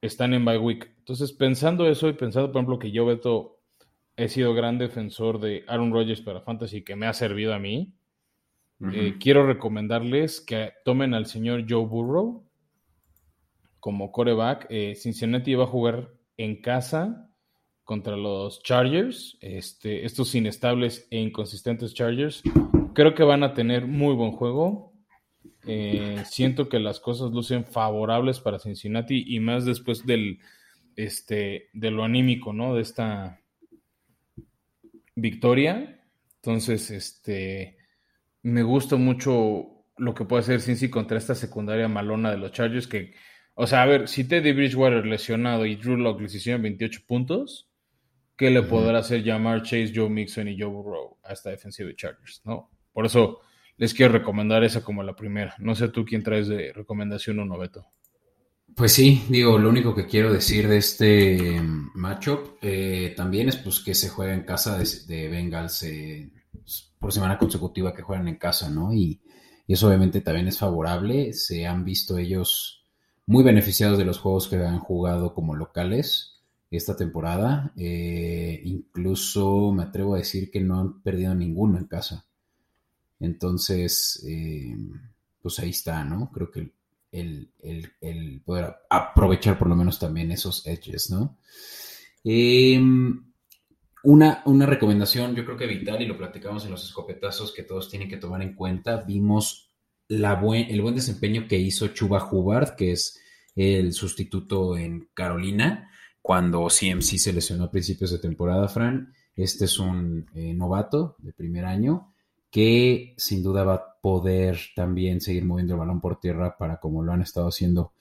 están 0.00 0.34
en 0.34 0.44
bye 0.44 0.58
week. 0.58 0.92
Entonces, 0.98 1.32
pensando 1.32 1.88
eso 1.88 2.08
y 2.08 2.14
pensando, 2.14 2.50
por 2.50 2.60
ejemplo, 2.60 2.78
que 2.78 2.90
yo, 2.90 3.06
Beto, 3.06 3.60
he 4.16 4.28
sido 4.28 4.52
gran 4.54 4.76
defensor 4.78 5.40
de 5.40 5.64
Aaron 5.68 5.92
Rodgers 5.92 6.20
para 6.20 6.40
Fantasy, 6.40 6.82
que 6.82 6.96
me 6.96 7.06
ha 7.06 7.12
servido 7.12 7.54
a 7.54 7.58
mí, 7.58 7.94
eh, 8.92 9.14
quiero 9.20 9.46
recomendarles 9.46 10.40
que 10.40 10.72
tomen 10.84 11.14
al 11.14 11.26
señor 11.26 11.64
Joe 11.68 11.86
Burrow 11.86 12.44
como 13.82 14.12
coreback. 14.12 14.66
Eh, 14.70 14.94
Cincinnati 14.94 15.56
va 15.56 15.64
a 15.64 15.66
jugar 15.66 16.14
en 16.36 16.62
casa 16.62 17.28
contra 17.82 18.16
los 18.16 18.62
Chargers, 18.62 19.36
este, 19.40 20.06
estos 20.06 20.36
inestables 20.36 21.08
e 21.10 21.18
inconsistentes 21.18 21.92
Chargers. 21.92 22.44
Creo 22.94 23.16
que 23.16 23.24
van 23.24 23.42
a 23.42 23.54
tener 23.54 23.88
muy 23.88 24.14
buen 24.14 24.30
juego. 24.30 24.92
Eh, 25.66 26.22
siento 26.26 26.68
que 26.68 26.78
las 26.78 27.00
cosas 27.00 27.32
lucen 27.32 27.64
favorables 27.64 28.38
para 28.38 28.60
Cincinnati 28.60 29.24
y 29.26 29.40
más 29.40 29.64
después 29.64 30.06
del, 30.06 30.38
este, 30.94 31.68
de 31.72 31.90
lo 31.90 32.04
anímico, 32.04 32.52
¿no? 32.52 32.76
De 32.76 32.82
esta 32.82 33.40
victoria. 35.16 36.00
Entonces, 36.36 36.88
este, 36.92 37.78
me 38.42 38.62
gusta 38.62 38.94
mucho 38.94 39.86
lo 39.96 40.14
que 40.14 40.24
puede 40.24 40.42
hacer 40.42 40.60
Cincy 40.60 40.88
contra 40.88 41.18
esta 41.18 41.34
secundaria 41.34 41.88
malona 41.88 42.30
de 42.30 42.38
los 42.38 42.52
Chargers 42.52 42.86
que 42.86 43.12
o 43.54 43.66
sea, 43.66 43.82
a 43.82 43.86
ver, 43.86 44.08
si 44.08 44.24
Teddy 44.24 44.52
Bridgewater 44.52 45.04
lesionado 45.04 45.66
y 45.66 45.76
Drew 45.76 45.96
Locke 45.96 46.22
les 46.22 46.34
hicieron 46.34 46.62
28 46.62 47.00
puntos, 47.06 47.68
¿qué 48.36 48.50
le 48.50 48.62
podrá 48.62 48.98
hacer 48.98 49.22
llamar 49.22 49.62
Chase, 49.62 49.92
Joe 49.94 50.08
Mixon 50.08 50.48
y 50.48 50.58
Joe 50.58 50.70
Burrow 50.70 51.18
a 51.22 51.32
esta 51.32 51.50
defensiva 51.50 51.88
de 51.88 51.96
Chargers? 51.96 52.40
¿no? 52.44 52.70
Por 52.92 53.06
eso 53.06 53.40
les 53.76 53.94
quiero 53.94 54.12
recomendar 54.12 54.64
esa 54.64 54.82
como 54.82 55.02
la 55.02 55.14
primera. 55.14 55.54
No 55.58 55.74
sé 55.74 55.88
tú 55.88 56.04
quién 56.04 56.22
traes 56.22 56.48
de 56.48 56.72
recomendación 56.72 57.38
o 57.40 57.44
noveto. 57.44 57.86
Pues 58.74 58.92
sí, 58.92 59.22
digo, 59.28 59.58
lo 59.58 59.68
único 59.68 59.94
que 59.94 60.06
quiero 60.06 60.32
decir 60.32 60.66
de 60.66 60.78
este 60.78 61.60
matchup 61.94 62.56
eh, 62.62 63.12
también 63.14 63.48
es 63.48 63.56
pues 63.56 63.80
que 63.80 63.94
se 63.94 64.08
juega 64.08 64.32
en 64.32 64.44
casa 64.44 64.78
de, 64.78 65.28
Bengals 65.28 65.82
eh, 65.82 66.30
por 66.98 67.12
semana 67.12 67.36
consecutiva 67.36 67.92
que 67.92 68.00
juegan 68.00 68.28
en 68.28 68.36
casa, 68.36 68.70
¿no? 68.70 68.94
Y, 68.94 69.20
y, 69.66 69.74
eso 69.74 69.88
obviamente 69.88 70.22
también 70.22 70.48
es 70.48 70.58
favorable. 70.58 71.34
Se 71.34 71.66
han 71.66 71.84
visto 71.84 72.16
ellos 72.16 72.81
muy 73.26 73.44
beneficiados 73.44 73.98
de 73.98 74.04
los 74.04 74.18
juegos 74.18 74.48
que 74.48 74.56
han 74.56 74.78
jugado 74.78 75.34
como 75.34 75.54
locales 75.54 76.40
esta 76.70 76.96
temporada. 76.96 77.72
Eh, 77.76 78.60
incluso 78.64 79.72
me 79.72 79.84
atrevo 79.84 80.14
a 80.14 80.18
decir 80.18 80.50
que 80.50 80.60
no 80.60 80.80
han 80.80 81.02
perdido 81.02 81.34
ninguno 81.34 81.78
en 81.78 81.86
casa. 81.86 82.26
Entonces, 83.20 84.24
eh, 84.26 84.76
pues 85.40 85.58
ahí 85.60 85.70
está, 85.70 86.04
¿no? 86.04 86.30
Creo 86.32 86.50
que 86.50 86.72
el, 87.12 88.42
poder 88.44 88.74
aprovechar 88.88 89.58
por 89.58 89.68
lo 89.68 89.76
menos 89.76 89.98
también 89.98 90.32
esos 90.32 90.66
edges, 90.66 91.10
¿no? 91.10 91.38
Em, 92.24 93.32
una, 94.04 94.42
una, 94.46 94.66
recomendación, 94.66 95.34
yo 95.34 95.44
creo 95.44 95.56
que 95.56 95.66
vital, 95.66 96.00
y 96.02 96.06
lo 96.06 96.16
platicamos 96.16 96.64
en 96.64 96.70
los 96.70 96.84
escopetazos 96.84 97.52
que 97.52 97.62
todos 97.62 97.88
tienen 97.88 98.08
que 98.08 98.16
tomar 98.16 98.42
en 98.42 98.54
cuenta, 98.54 99.02
vimos 99.02 99.71
el 100.16 100.82
buen 100.82 100.94
desempeño 100.94 101.46
que 101.48 101.58
hizo 101.58 101.88
Chuba 101.88 102.28
Hubbard, 102.30 102.76
que 102.76 102.92
es 102.92 103.20
el 103.54 103.92
sustituto 103.92 104.76
en 104.76 105.08
Carolina, 105.14 105.90
cuando 106.20 106.68
CMC 106.68 107.18
se 107.18 107.32
lesionó 107.32 107.64
a 107.64 107.70
principios 107.70 108.10
de 108.12 108.18
temporada, 108.18 108.68
Fran. 108.68 109.12
Este 109.34 109.64
es 109.64 109.78
un 109.78 110.26
eh, 110.34 110.54
novato 110.54 111.16
de 111.18 111.32
primer 111.32 111.64
año 111.64 112.12
que 112.50 113.14
sin 113.16 113.42
duda 113.42 113.64
va 113.64 113.74
a 113.74 114.00
poder 114.00 114.60
también 114.76 115.20
seguir 115.20 115.44
moviendo 115.44 115.74
el 115.74 115.80
balón 115.80 116.00
por 116.00 116.20
tierra 116.20 116.56
para 116.58 116.78
como 116.78 117.02
lo 117.02 117.12
han 117.12 117.22
estado 117.22 117.48
haciendo, 117.48 117.92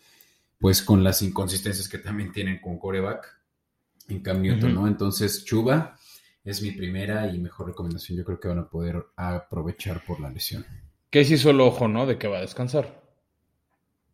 pues 0.59 0.81
con 0.81 1.03
las 1.03 1.21
inconsistencias 1.21 1.87
que 1.87 1.99
también 1.99 2.31
tienen 2.31 2.59
con 2.59 2.77
coreback 2.77 3.25
en 4.09 4.21
Cam 4.21 4.41
Newton, 4.41 4.73
¿no? 4.73 4.87
Entonces, 4.87 5.45
Chuba 5.45 5.95
es 6.43 6.61
mi 6.61 6.71
primera 6.71 7.33
y 7.33 7.39
mejor 7.39 7.67
recomendación. 7.67 8.17
Yo 8.17 8.25
creo 8.25 8.39
que 8.39 8.47
van 8.49 8.59
a 8.59 8.69
poder 8.69 9.05
aprovechar 9.15 10.03
por 10.03 10.19
la 10.19 10.29
lesión. 10.29 10.65
Que 11.11 11.25
sí 11.25 11.37
solo 11.37 11.67
ojo, 11.67 11.87
¿no? 11.87 12.05
De 12.07 12.17
que 12.17 12.27
va 12.27 12.37
a 12.37 12.41
descansar. 12.41 13.03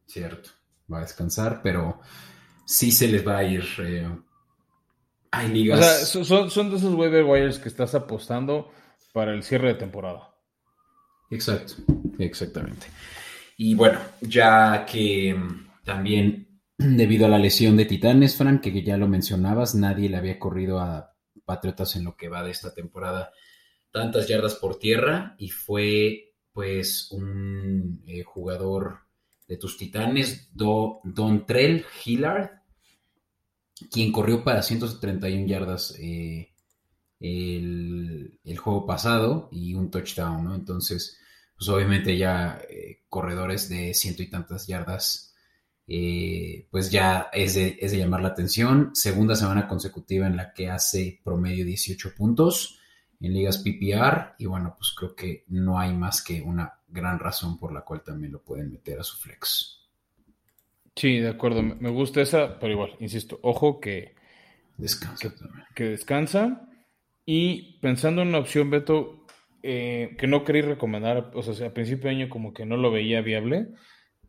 Cierto, 0.07 0.49
va 0.91 0.97
a 0.97 1.01
descansar, 1.01 1.61
pero 1.61 2.01
sí 2.65 2.91
se 2.91 3.07
les 3.07 3.25
va 3.25 3.37
a 3.37 3.43
ir. 3.43 3.63
Eh, 3.79 4.09
hay 5.31 5.47
ligas. 5.49 6.15
O 6.15 6.23
sea, 6.23 6.49
son, 6.49 6.71
de 6.71 6.77
esos 6.77 6.93
waiver 6.95 7.23
wires 7.23 7.59
que 7.59 7.69
estás 7.69 7.93
apostando 7.93 8.71
para 9.13 9.33
el 9.33 9.43
cierre 9.43 9.69
de 9.69 9.75
temporada. 9.75 10.35
Exacto, 11.29 11.73
exactamente. 12.17 12.87
Y 13.57 13.75
bueno, 13.75 13.99
ya 14.21 14.85
que 14.85 15.35
mm, 15.35 15.83
también 15.83 16.61
debido 16.77 17.27
a 17.27 17.29
la 17.29 17.37
lesión 17.37 17.77
de 17.77 17.85
Titanes, 17.85 18.35
Frank, 18.35 18.61
que 18.61 18.83
ya 18.83 18.97
lo 18.97 19.07
mencionabas, 19.07 19.75
nadie 19.75 20.09
le 20.09 20.17
había 20.17 20.39
corrido 20.39 20.79
a 20.79 21.13
Patriotas 21.45 21.95
en 21.95 22.05
lo 22.05 22.15
que 22.15 22.27
va 22.27 22.43
de 22.43 22.51
esta 22.51 22.73
temporada 22.73 23.31
tantas 23.91 24.27
yardas 24.27 24.55
por 24.55 24.77
tierra 24.77 25.35
y 25.37 25.49
fue 25.49 26.26
pues 26.57 27.11
un 27.11 28.01
eh, 28.07 28.23
jugador 28.23 29.01
de 29.47 29.57
tus 29.57 29.77
Titanes, 29.77 30.49
Do, 30.55 31.01
Don 31.03 31.45
Trell 31.45 31.85
Hillard, 32.03 32.49
quien 33.91 34.11
corrió 34.11 34.43
para 34.43 34.63
131 34.63 35.45
yardas 35.45 35.93
eh, 35.99 36.55
el, 37.19 38.57
juego 38.57 38.87
pasado 38.87 39.49
y 39.51 39.75
un 39.75 39.91
touchdown, 39.91 40.45
¿no? 40.45 40.55
Entonces, 40.55 41.19
pues 41.55 41.69
obviamente 41.69 42.17
ya 42.17 42.59
eh, 42.67 43.03
corredores 43.07 43.69
de 43.69 43.93
ciento 43.93 44.23
y 44.23 44.29
tantas 44.31 44.65
yardas, 44.65 45.35
eh, 45.85 46.67
pues 46.71 46.89
ya 46.89 47.29
es 47.31 47.55
es 47.55 47.91
de, 47.91 47.97
llamar 47.99 48.23
la 48.23 48.29
atención. 48.29 48.95
Segunda 48.95 49.35
semana 49.35 49.67
consecutiva 49.67 50.25
en 50.25 50.37
la 50.37 50.53
que 50.53 50.71
hace 50.71 51.21
promedio 51.23 51.63
18 51.65 52.15
puntos 52.15 52.79
en 53.19 53.33
ligas 53.33 53.57
PPR 53.59 54.35
y 54.37 54.45
bueno, 54.45 54.75
pues 54.77 54.93
creo 54.95 55.15
que 55.15 55.43
no 55.47 55.79
hay 55.79 55.93
más 55.93 56.23
que 56.23 56.41
una 56.41 56.79
gran 56.87 57.19
razón 57.19 57.57
por 57.57 57.73
la 57.73 57.81
cual 57.81 58.03
también 58.03 58.31
lo 58.31 58.41
pueden 58.41 58.71
meter 58.71 58.99
a 58.99 59.03
su 59.03 59.17
flex. 59.17 59.77
Sí, 60.95 61.19
de 61.19 61.29
acuerdo, 61.29 61.61
me 61.61 61.89
gusta 61.89 62.21
esa, 62.21 62.59
pero 62.59 62.73
igual, 62.73 62.95
insisto, 62.99 63.39
ojo 63.43 63.79
que 63.79 64.15
descansa. 64.77 65.33
Que, 65.75 65.83
descansa. 65.83 66.69
Y 67.25 67.79
pensando 67.81 68.21
en 68.21 68.29
una 68.29 68.39
opción, 68.39 68.69
Beto, 68.69 69.25
eh, 69.61 70.15
que 70.17 70.27
no 70.27 70.43
quería 70.43 70.63
recomendar, 70.63 71.31
o 71.33 71.43
sea, 71.43 71.67
a 71.67 71.73
principio 71.73 72.09
de 72.09 72.15
año 72.15 72.29
como 72.29 72.53
que 72.53 72.65
no 72.65 72.77
lo 72.77 72.89
veía 72.89 73.21
viable, 73.21 73.67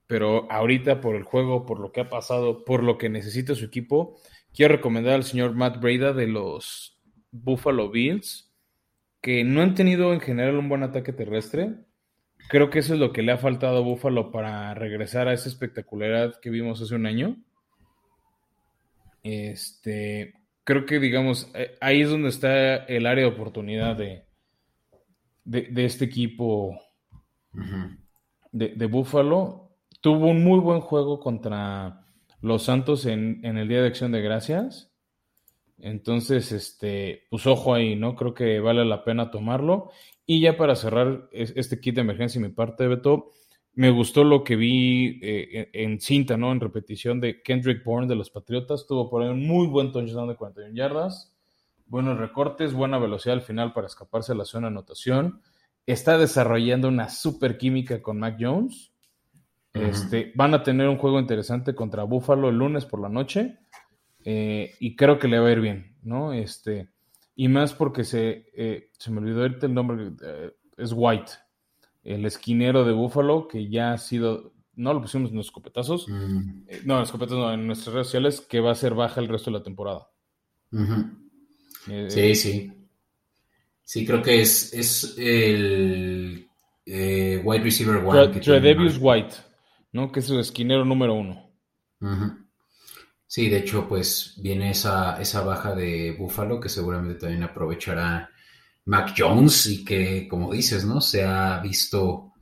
pero 0.07 0.51
ahorita 0.51 1.01
por 1.01 1.15
el 1.15 1.23
juego, 1.23 1.65
por 1.65 1.81
lo 1.81 1.93
que 1.93 2.01
ha 2.01 2.11
pasado, 2.11 2.65
por 2.65 2.83
lo 2.83 2.99
que 2.99 3.09
necesita 3.09 3.55
su 3.55 3.65
equipo, 3.65 4.19
quiero 4.55 4.75
recomendar 4.75 5.15
al 5.15 5.25
señor 5.25 5.55
Matt 5.55 5.81
Breda 5.81 6.13
de 6.13 6.27
los 6.27 6.99
Buffalo 7.31 7.91
Bills, 7.91 8.48
que 9.29 9.45
no 9.45 9.61
han 9.61 9.75
tenido 9.75 10.15
en 10.15 10.21
general 10.21 10.57
un 10.57 10.71
buen 10.71 10.83
ataque 10.83 11.13
terrestre, 11.13 11.75
Creo 12.49 12.71
que 12.71 12.79
eso 12.79 12.95
es 12.95 13.01
lo 13.01 13.13
que 13.13 13.21
le 13.21 13.33
ha 13.33 13.37
faltado 13.37 13.77
a 13.77 13.83
Buffalo 13.83 14.33
para 14.33 14.73
regresar 14.73 15.29
a 15.29 15.35
esa 15.35 15.51
espectacularidad 15.51 16.41
que 16.41 16.49
vimos 16.49 16.81
hace 16.81 16.95
un 16.95 17.05
año. 17.05 17.37
Este, 19.23 20.33
creo 20.65 20.87
que, 20.87 20.99
digamos, 20.99 21.51
eh, 21.55 21.77
ahí 21.83 22.01
es 22.01 22.09
donde 22.09 22.31
está 22.31 22.77
el 22.77 23.05
área 23.05 23.25
de 23.25 23.31
oportunidad 23.31 23.97
de, 23.97 24.25
de, 25.45 25.85
este 25.85 26.07
equipo 26.07 26.81
de, 28.51 28.69
de 28.69 28.87
Buffalo. 28.87 29.77
Tuvo 30.01 30.29
un 30.29 30.43
muy 30.43 30.61
buen 30.61 30.81
juego 30.81 31.21
contra 31.21 32.07
los 32.41 32.63
Santos 32.63 33.05
en, 33.05 33.45
en, 33.45 33.59
el 33.59 33.69
Día 33.69 33.83
de 33.83 33.89
Acción 33.89 34.11
de 34.11 34.23
Gracias. 34.23 34.88
Entonces, 35.81 36.53
este, 36.53 37.25
pues 37.31 37.47
ojo 37.47 37.75
ahí, 37.75 37.97
¿no? 37.97 38.17
Creo 38.17 38.35
que 38.35 38.61
vale 38.61 38.85
la 38.85 39.05
pena 39.05 39.31
tomarlo. 39.31 39.91
Y 40.27 40.41
ya 40.41 40.57
para 40.57 40.77
cerrar 40.77 41.29
este 41.33 41.81
kit 41.81 41.95
de 41.95 42.03
emergencia 42.03 42.39
y 42.39 42.43
mi 42.43 42.51
parte, 42.51 42.87
Beto, 42.87 43.31
me 43.75 43.91
gustó 43.91 44.25
lo 44.25 44.43
que 44.43 44.57
vi 44.57 45.21
eh, 45.23 45.71
en 45.73 46.01
cinta, 46.01 46.37
¿no? 46.37 46.51
En 46.53 46.61
repetición 46.61 47.21
de 47.21 47.43
Kendrick 47.43 47.85
Bourne 47.85 48.09
de 48.09 48.17
los 48.17 48.29
Patriotas. 48.29 48.87
Tuvo 48.87 49.09
por 49.09 49.23
ahí 49.23 49.29
un 49.29 49.47
muy 49.47 49.69
buen 49.69 49.93
touchdown 49.93 50.29
de 50.29 50.37
41 50.37 50.75
yardas. 50.75 51.33
Buenos 51.87 52.19
recortes, 52.19 52.75
buena 52.75 52.99
velocidad 52.99 53.37
al 53.37 53.43
final 53.43 53.73
para 53.73 53.87
escaparse 53.87 54.33
de 54.33 54.39
la 54.39 54.45
zona 54.45 54.67
de 54.67 54.73
anotación. 54.73 55.41
Está 55.87 56.19
desarrollando 56.19 56.89
una 56.89 57.09
super 57.09 57.57
química 57.57 58.03
con 58.03 58.19
Mac 58.19 58.37
Jones. 58.39 58.93
Este, 59.73 60.33
van 60.35 60.55
a 60.55 60.63
tener 60.63 60.89
un 60.89 60.99
juego 60.99 61.21
interesante 61.21 61.75
contra 61.75 62.03
Buffalo 62.03 62.49
el 62.49 62.59
lunes 62.59 62.85
por 62.85 63.01
la 63.01 63.09
noche. 63.09 63.59
Eh, 64.31 64.75
y 64.79 64.95
creo 64.95 65.19
que 65.19 65.27
le 65.27 65.39
va 65.39 65.49
a 65.49 65.53
ir 65.53 65.61
bien, 65.63 65.97
¿no? 66.03 66.35
Este, 66.35 66.91
y 67.35 67.49
más 67.49 67.73
porque 67.73 68.05
se, 68.05 68.51
eh, 68.55 68.91
se 68.99 69.11
me 69.11 69.21
olvidó 69.21 69.41
ahorita 69.41 69.65
el 69.65 69.73
nombre, 69.73 70.13
eh, 70.23 70.53
es 70.77 70.93
White, 70.95 71.33
el 72.05 72.27
esquinero 72.27 72.85
de 72.85 72.93
Buffalo, 72.93 73.49
que 73.49 73.71
ya 73.71 73.95
ha 73.95 73.97
sido, 73.97 74.53
no 74.75 74.93
lo 74.93 75.01
pusimos 75.01 75.31
en 75.31 75.39
los 75.39 75.47
escopetazos, 75.47 76.07
mm. 76.11 76.63
no, 76.85 76.95
en 76.95 77.01
los 77.01 77.09
escopetazos 77.09 77.39
no, 77.39 77.51
en 77.55 77.67
nuestras 77.67 77.95
redes 77.95 78.09
sociales, 78.09 78.43
que 78.43 78.61
va 78.61 78.73
a 78.73 78.75
ser 78.75 78.93
baja 78.93 79.19
el 79.23 79.29
resto 79.29 79.51
de 79.51 79.57
la 79.57 79.65
temporada. 79.65 80.11
sí, 82.09 82.35
sí. 82.35 82.73
Sí, 83.83 84.05
creo 84.05 84.21
que 84.21 84.43
es, 84.43 84.75
es 84.75 85.17
el 85.17 86.47
wide 86.87 87.65
receiver 87.65 88.05
White. 88.05 88.41
Tredevius 88.41 88.99
White, 89.01 89.37
¿no? 89.93 90.13
Que 90.13 90.21
es 90.21 90.29
el 90.29 90.41
esquinero 90.41 90.85
número 90.85 91.15
uno. 91.15 91.51
Sí, 93.29 93.51
de 93.51 93.59
hecho, 93.59 93.87
pues 93.87 94.35
viene 94.39 94.71
esa, 94.71 95.21
esa 95.21 95.43
baja 95.43 95.75
de 95.75 96.17
Buffalo 96.19 96.59
que 96.59 96.71
seguramente 96.71 97.21
también 97.21 97.43
aprovechará 97.43 98.31
Mac 98.87 99.15
Jones 99.17 99.67
y 99.67 99.85
que, 99.85 100.27
como 100.27 100.51
dices, 100.51 100.87
¿no? 100.87 101.03
Se 101.03 101.25
ha 101.25 101.61
visto, 101.61 102.33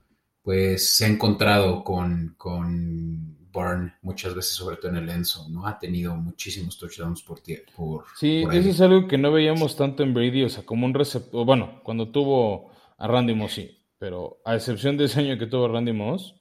pues 0.42 0.96
se 0.96 1.05
ha 1.05 1.09
encontrado 1.09 1.83
con, 1.83 2.37
con 2.38 3.37
Burn 3.53 3.92
muchas 4.03 4.33
veces, 4.33 4.55
sobre 4.55 4.77
todo 4.77 4.92
en 4.92 4.99
el 4.99 5.11
Enzo, 5.11 5.49
¿no? 5.49 5.66
Ha 5.66 5.77
tenido 5.77 6.14
muchísimos 6.14 6.79
touchdowns 6.79 7.20
por 7.22 7.42
por 7.75 8.05
Sí, 8.14 8.44
eso 8.53 8.68
es 8.68 8.81
algo 8.81 9.09
que 9.09 9.18
no 9.18 9.33
veíamos 9.33 9.75
tanto 9.75 10.05
en 10.05 10.14
Brady, 10.14 10.44
o 10.44 10.49
sea, 10.49 10.64
como 10.64 10.87
un 10.87 10.94
receptor, 10.94 11.44
bueno, 11.44 11.81
cuando 11.83 12.12
tuvo 12.12 12.70
a 12.96 13.09
Randy 13.09 13.35
Moss, 13.35 13.55
sí, 13.55 13.77
pero 13.99 14.38
a 14.44 14.55
excepción 14.55 14.96
de 14.96 15.07
ese 15.07 15.18
año 15.18 15.37
que 15.37 15.49
tuvo 15.49 15.66
Randy 15.66 15.92
Moss, 15.92 16.36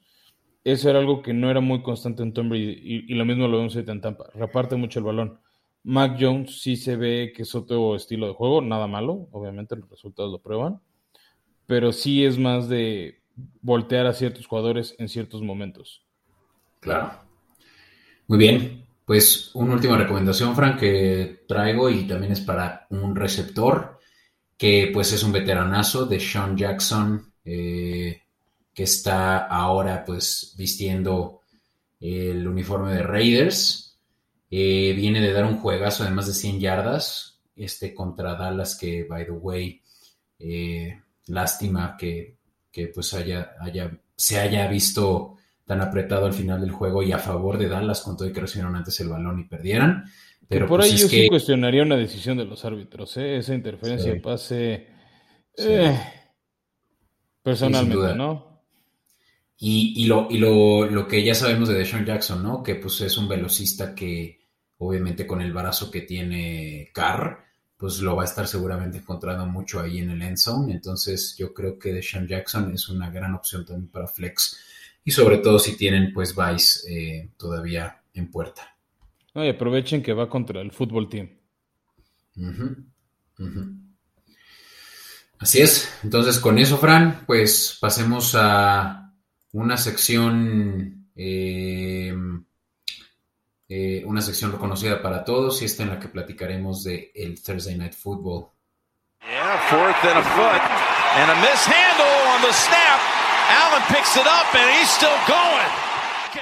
eso 0.65 0.89
era 0.89 0.97
algo 0.97 1.21
que 1.21 1.31
no 1.31 1.51
era 1.51 1.61
muy 1.61 1.83
constante 1.83 2.23
en 2.23 2.33
Tom 2.33 2.49
Brady 2.49 3.05
y, 3.07 3.13
lo 3.13 3.23
mismo 3.23 3.47
lo 3.47 3.59
vemos 3.59 3.75
en 3.75 4.01
Tampa. 4.01 4.25
Reparte 4.33 4.75
mucho 4.75 4.99
el 4.99 5.05
balón. 5.05 5.39
Mac 5.83 6.17
Jones 6.19 6.59
sí 6.59 6.75
se 6.75 6.95
ve 6.95 7.31
que 7.35 7.43
es 7.43 7.53
otro 7.53 7.95
estilo 7.95 8.27
de 8.27 8.33
juego, 8.33 8.61
nada 8.61 8.87
malo, 8.87 9.27
obviamente 9.31 9.75
los 9.75 9.87
resultados 9.87 10.31
lo 10.31 10.41
prueban, 10.41 10.81
pero 11.67 11.91
sí 11.91 12.25
es 12.25 12.39
más 12.39 12.67
de 12.67 13.21
voltear 13.61 14.07
a 14.07 14.13
ciertos 14.13 14.47
jugadores 14.47 14.95
en 14.97 15.07
ciertos 15.07 15.43
momentos. 15.43 16.03
Claro. 16.79 17.11
Muy 18.27 18.39
bien, 18.39 18.85
pues 19.05 19.51
una 19.53 19.75
última 19.75 19.97
recomendación, 19.97 20.55
Frank, 20.55 20.79
que 20.79 21.43
traigo 21.47 21.91
y 21.91 22.07
también 22.07 22.31
es 22.31 22.41
para 22.41 22.87
un 22.89 23.15
receptor 23.15 23.99
que 24.57 24.89
pues 24.91 25.13
es 25.13 25.21
un 25.21 25.31
veteranazo 25.31 26.07
de 26.07 26.19
Sean 26.19 26.57
Jackson. 26.57 27.31
Eh, 27.43 28.24
que 28.75 28.83
está 28.83 29.47
ahora 29.47 30.03
pues 30.03 30.53
vistiendo 30.57 31.39
el 32.01 32.45
uniforme 32.45 32.93
de 32.93 33.03
Raiders. 33.03 33.97
Eh, 34.51 34.93
viene 34.95 35.21
de 35.21 35.31
dar 35.31 35.45
un 35.45 35.57
juegazo 35.57 36.03
de 36.03 36.11
más 36.11 36.27
de 36.27 36.33
100 36.33 36.59
yardas 36.59 37.41
este, 37.55 37.93
contra 37.93 38.35
Dallas 38.35 38.77
que, 38.77 39.05
by 39.05 39.25
the 39.25 39.31
way, 39.31 39.81
eh, 40.37 41.01
lástima 41.27 41.95
que, 41.97 42.37
pues 42.93 43.13
haya, 43.13 43.55
haya, 43.61 43.97
se 44.15 44.39
haya 44.39 44.67
visto 44.67 45.37
tan 45.63 45.81
apretado 45.81 46.25
al 46.25 46.33
final 46.33 46.59
del 46.59 46.71
juego 46.71 47.01
y 47.01 47.13
a 47.13 47.17
favor 47.17 47.57
de 47.57 47.69
Dallas 47.69 48.01
con 48.01 48.17
todo 48.17 48.27
y 48.27 48.33
que 48.33 48.41
recibieron 48.41 48.75
antes 48.75 48.99
el 48.99 49.07
balón 49.07 49.39
y 49.39 49.45
perdieran. 49.45 50.03
Pero 50.47 50.67
por 50.67 50.81
pues, 50.81 50.91
ahí 50.91 50.97
yo 50.97 51.07
sí 51.07 51.27
cuestionaría 51.27 51.81
una 51.81 51.95
decisión 51.95 52.37
de 52.37 52.45
los 52.45 52.65
árbitros, 52.65 53.15
¿eh? 53.17 53.37
esa 53.37 53.55
interferencia 53.55 54.11
de 54.13 54.19
pase. 54.19 54.87
personalmente, 57.41 58.15
¿no? 58.15 58.54
Y, 59.57 60.05
lo, 60.05 60.27
y 60.29 60.37
lo, 60.37 61.07
que 61.07 61.23
ya 61.23 61.33
sabemos 61.33 61.69
de 61.69 61.75
Deshaun 61.75 62.05
Jackson, 62.05 62.43
¿no? 62.43 62.61
Que 62.61 62.75
pues 62.75 62.99
es 63.01 63.17
un 63.17 63.27
velocista 63.27 63.95
que 63.95 64.39
obviamente 64.77 65.25
con 65.25 65.41
el 65.41 65.53
barazo 65.53 65.89
que 65.89 66.01
tiene 66.01 66.91
Carr, 66.93 67.45
pues 67.77 67.99
lo 67.99 68.15
va 68.15 68.23
a 68.23 68.25
estar 68.25 68.47
seguramente 68.47 68.97
encontrando 68.97 69.45
mucho 69.45 69.79
ahí 69.79 69.99
en 69.99 70.11
el 70.11 70.21
end 70.21 70.37
zone. 70.37 70.73
Entonces 70.73 71.35
yo 71.37 71.53
creo 71.53 71.79
que 71.79 71.93
Deshaun 71.93 72.27
Jackson 72.27 72.73
es 72.73 72.89
una 72.89 73.09
gran 73.09 73.33
opción 73.33 73.65
también 73.65 73.89
para 73.89 74.07
flex. 74.07 74.57
Y 75.05 75.11
sobre 75.11 75.37
todo 75.37 75.57
si 75.57 75.77
tienen 75.77 76.11
pues 76.13 76.35
Vice 76.35 76.91
eh, 76.91 77.29
todavía 77.37 78.01
en 78.13 78.29
puerta. 78.29 78.75
No, 79.33 79.45
y 79.45 79.49
aprovechen 79.49 80.01
que 80.03 80.13
va 80.13 80.29
contra 80.29 80.61
el 80.61 80.71
fútbol 80.71 81.09
team. 81.09 81.29
Así 85.39 85.61
es. 85.61 85.89
Entonces 86.03 86.39
con 86.39 86.57
eso, 86.57 86.77
Fran, 86.77 87.23
pues 87.25 87.77
pasemos 87.79 88.33
a 88.35 89.04
una 89.55 89.77
sección, 89.77 91.07
eh, 91.15 92.13
eh, 93.69 94.03
una 94.05 94.21
sección 94.21 94.51
reconocida 94.51 95.01
para 95.01 95.23
todos 95.23 95.61
y 95.61 95.65
esta 95.65 95.83
en 95.83 95.89
la 95.91 95.99
que 95.99 96.09
platicaremos 96.09 96.83
de 96.83 97.13
el 97.15 97.41
Thursday 97.41 97.77
Night 97.77 97.93
Football. 97.93 98.49
Yeah, 99.21 99.57
fourth 99.69 100.03
and 100.03 100.19
a 100.19 100.23
foot 100.23 100.61
and 101.15 101.31
a 101.31 101.35
mishandle 101.35 102.05
on 102.35 102.41
the 102.41 102.51
snap. 102.51 102.99
Allen 103.47 103.83
picks 103.87 104.17
it 104.17 104.27
up 104.27 104.53
and 104.53 104.69
he's 104.77 104.89
still 104.89 105.17
going. 105.25 105.85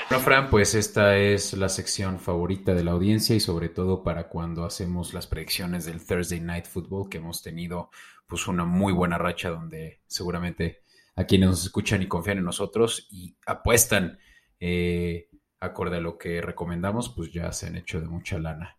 Bueno, 0.10 0.24
Fran, 0.24 0.50
pues 0.50 0.74
esta 0.74 1.16
es 1.16 1.54
la 1.54 1.70
sección 1.70 2.20
favorita 2.20 2.74
de 2.74 2.84
la 2.84 2.92
audiencia 2.94 3.36
y 3.36 3.40
sobre 3.40 3.70
todo 3.70 4.04
para 4.04 4.28
cuando 4.28 4.66
hacemos 4.66 5.14
las 5.14 5.28
predicciones 5.28 5.86
del 5.86 6.04
Thursday 6.04 6.40
Night 6.40 6.66
Football 6.66 7.10
que 7.10 7.20
hemos 7.20 7.44
tenido 7.44 7.92
pues 8.26 8.48
una 8.48 8.66
muy 8.66 8.92
buena 8.92 9.20
racha 9.20 9.52
donde 9.52 10.02
seguramente 10.08 10.83
a 11.16 11.26
quienes 11.26 11.50
nos 11.50 11.64
escuchan 11.64 12.02
y 12.02 12.08
confían 12.08 12.40
en 12.40 12.46
nosotros 12.46 13.08
y 13.12 13.36
apuestan 13.46 14.20
eh, 14.60 15.30
acorde 15.60 15.98
a 15.98 16.02
lo 16.02 16.18
que 16.18 16.42
recomendamos, 16.42 17.10
pues 17.10 17.32
ya 17.32 17.52
se 17.52 17.68
han 17.68 17.78
hecho 17.78 18.02
de 18.02 18.08
mucha 18.08 18.40
lana. 18.40 18.78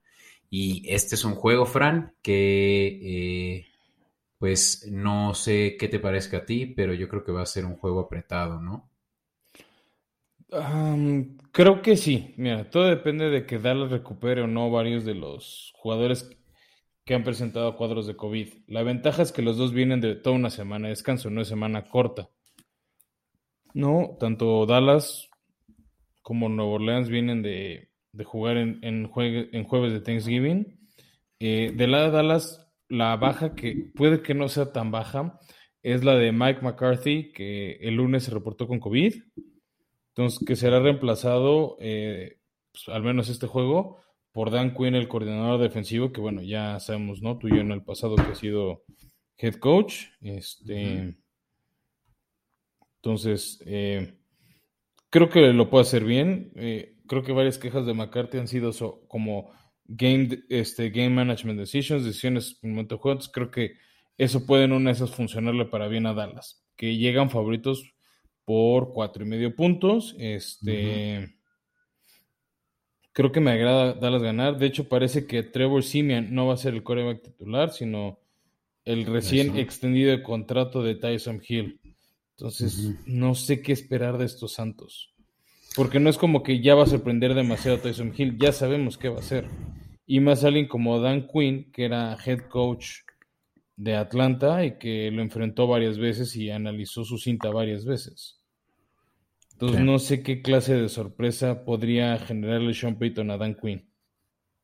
Y 0.51 0.85
este 0.89 1.15
es 1.15 1.25
un 1.25 1.35
juego, 1.35 1.67
Fran, 1.67 2.15
que 2.23 3.01
eh, 3.03 3.67
pues 4.39 4.89
no 4.91 5.35
sé 5.35 5.77
qué 5.79 5.89
te 5.89 5.99
parezca 5.99 6.39
a 6.39 6.45
ti, 6.45 6.67
pero 6.67 6.95
yo 6.95 7.09
creo 7.09 7.25
que 7.25 7.33
va 7.33 7.43
a 7.43 7.47
ser 7.47 7.65
un 7.65 7.77
juego 7.77 8.01
apretado, 8.01 8.61
¿no? 8.61 8.91
creo 11.51 11.83
que 11.83 11.97
sí. 11.97 12.33
Mira, 12.37 12.71
todo 12.71 12.85
depende 12.85 13.29
de 13.29 13.45
que 13.45 13.59
Dallas 13.59 13.91
recupere 13.91 14.43
o 14.43 14.47
no 14.47 14.71
varios 14.71 15.05
de 15.05 15.15
los 15.15 15.73
jugadores 15.77 16.31
que 17.05 17.15
han 17.15 17.25
presentado 17.25 17.77
cuadros 17.77 18.07
de 18.07 18.17
COVID. 18.17 18.49
La 18.67 18.83
ventaja 18.83 19.23
es 19.23 19.33
que 19.33 19.43
los 19.43 19.57
dos 19.57 19.73
vienen 19.73 20.01
de 20.01 20.15
toda 20.15 20.37
una 20.37 20.51
semana 20.51 20.89
de 20.89 20.93
descanso, 20.93 21.31
no 21.31 21.41
es 21.41 21.49
semana 21.49 21.89
corta. 21.89 22.31
No, 23.75 24.17
tanto 24.19 24.67
Dallas 24.67 25.29
como 26.23 26.49
Nueva 26.49 26.73
Orleans 26.73 27.09
vienen 27.09 27.43
de, 27.43 27.91
jugar 28.25 28.57
en, 28.57 28.79
en, 28.83 29.07
jueves 29.09 29.93
de 29.93 30.01
Thanksgiving. 30.01 30.79
Eh, 31.39 31.73
de 31.75 31.87
la 31.87 32.05
de 32.05 32.11
Dallas, 32.11 32.67
la 32.89 33.17
baja 33.17 33.55
que 33.55 33.91
puede 33.95 34.23
que 34.23 34.35
no 34.35 34.49
sea 34.49 34.73
tan 34.73 34.91
baja 34.91 35.39
es 35.83 36.03
la 36.03 36.15
de 36.15 36.33
Mike 36.33 36.63
McCarthy, 36.63 37.33
que 37.33 37.73
el 37.83 37.97
lunes 37.97 38.25
se 38.25 38.31
reportó 38.31 38.67
con 38.67 38.81
COVID. 38.81 39.15
Entonces, 40.09 40.43
que 40.47 40.57
será 40.57 40.81
reemplazado, 40.81 41.77
eh, 41.81 42.39
pues, 42.73 42.89
al 42.89 43.03
menos 43.03 43.29
este 43.29 43.47
juego, 43.47 43.99
por 44.35 44.51
Dan 44.51 44.75
Quinn, 44.75 44.97
el 44.97 45.07
coordinador 45.07 45.61
defensivo, 45.61 46.11
que 46.11 46.21
bueno, 46.21 46.43
ya 46.43 46.81
sabemos, 46.81 47.23
¿no? 47.23 47.39
Tú 47.39 47.47
y 47.47 47.51
yo 47.51 47.59
en 47.59 47.71
el 47.71 47.85
pasado 47.85 48.17
que 48.17 48.33
ha 48.33 48.35
sido 48.35 48.83
head 49.39 49.55
coach. 49.55 50.07
Este. 50.21 51.17
Entonces, 52.97 53.63
eh, 53.65 54.19
creo 55.09 55.31
que 55.31 55.53
lo 55.53 55.71
puede 55.71 55.83
hacer 55.83 56.03
bien. 56.03 56.51
Eh, 56.57 56.97
creo 57.07 57.23
que 57.23 57.31
varias 57.31 57.59
quejas 57.59 57.87
de 57.87 57.95
McCarthy 57.95 58.39
han 58.39 58.49
sido 58.49 58.73
como 59.07 59.53
game, 59.85 60.43
este, 60.49 60.91
game 60.91 61.11
management 61.11 61.61
decisions, 61.61 62.05
decisiones 62.05 62.59
en 62.63 62.71
momento 62.71 62.97
de 62.97 63.03
juegos. 63.03 63.29
Creo 63.29 63.53
que 63.53 63.75
eso 64.19 64.47
puede 64.47 64.65
en 64.65 64.73
una 64.73 64.91
de 64.91 64.97
esas 64.97 65.13
funcionarle 65.13 65.67
para 65.67 65.87
bien 65.87 66.07
a 66.07 66.13
Dallas. 66.13 66.67
Que 66.75 66.97
llegan 66.97 67.31
favoritos 67.31 67.95
por 68.45 68.93
cuatro 68.93 69.25
y 69.25 69.29
medio 69.29 69.55
puntos. 69.55 70.17
Este. 70.19 71.37
Creo 73.15 73.31
que 73.31 73.41
me 73.41 73.53
agrada 73.53 73.95
Dallas 73.95 74.23
ganar. 74.23 74.59
De 74.59 74.67
hecho, 74.67 74.89
parece 74.89 75.27
que 75.27 75.45
Trevor 75.45 75.85
Simeon 75.85 76.35
no 76.35 76.49
va 76.49 76.55
a 76.55 76.59
ser 76.59 76.75
el 76.75 76.83
coreback 76.83 77.23
titular, 77.23 77.71
sino 77.71 78.19
el 78.85 79.07
recién 79.07 79.57
extendido 79.57 80.11
de 80.11 80.23
contrato 80.23 80.83
de 80.83 80.97
Tyson 80.97 81.41
Hill. 81.47 81.81
Entonces, 82.37 82.97
no 83.07 83.37
sé 83.37 83.63
qué 83.63 83.73
esperar 83.73 84.19
de 84.19 84.25
estos 84.25 84.55
Santos. 84.55 85.15
Porque 85.77 86.01
no 86.01 86.11
es 86.11 86.19
como 86.19 86.43
que 86.43 86.61
ya 86.61 86.75
va 86.75 86.83
a 86.83 86.89
sorprender 86.89 87.35
demasiado 87.35 87.77
a 87.77 87.81
Tyson 87.81 88.13
Hill, 88.17 88.37
ya 88.37 88.51
sabemos 88.51 88.99
qué 88.99 89.09
va 89.09 89.17
a 89.17 89.21
hacer. 89.21 89.47
Y 90.07 90.19
más 90.19 90.43
alguien 90.43 90.67
como 90.67 90.99
Dan 90.99 91.29
Quinn, 91.29 91.71
que 91.71 91.85
era 91.85 92.19
head 92.27 92.49
coach 92.49 93.03
de 93.77 93.95
Atlanta 93.95 94.65
y 94.65 94.77
que 94.77 95.13
lo 95.13 95.23
enfrentó 95.23 95.69
varias 95.69 95.99
veces 95.99 96.35
y 96.35 96.51
analizó 96.51 97.05
su 97.05 97.17
cinta 97.17 97.51
varias 97.51 97.85
veces. 97.85 98.41
Entonces 99.55 99.81
no 99.81 99.99
sé 100.01 100.23
qué 100.23 100.43
clase 100.43 100.75
de 100.75 100.89
sorpresa 100.89 101.65
podría 101.65 102.19
generarle 102.19 102.75
Sean 102.75 102.99
Payton 102.99 103.31
a 103.31 103.39
Dan 103.39 103.55
Quinn. 103.55 103.89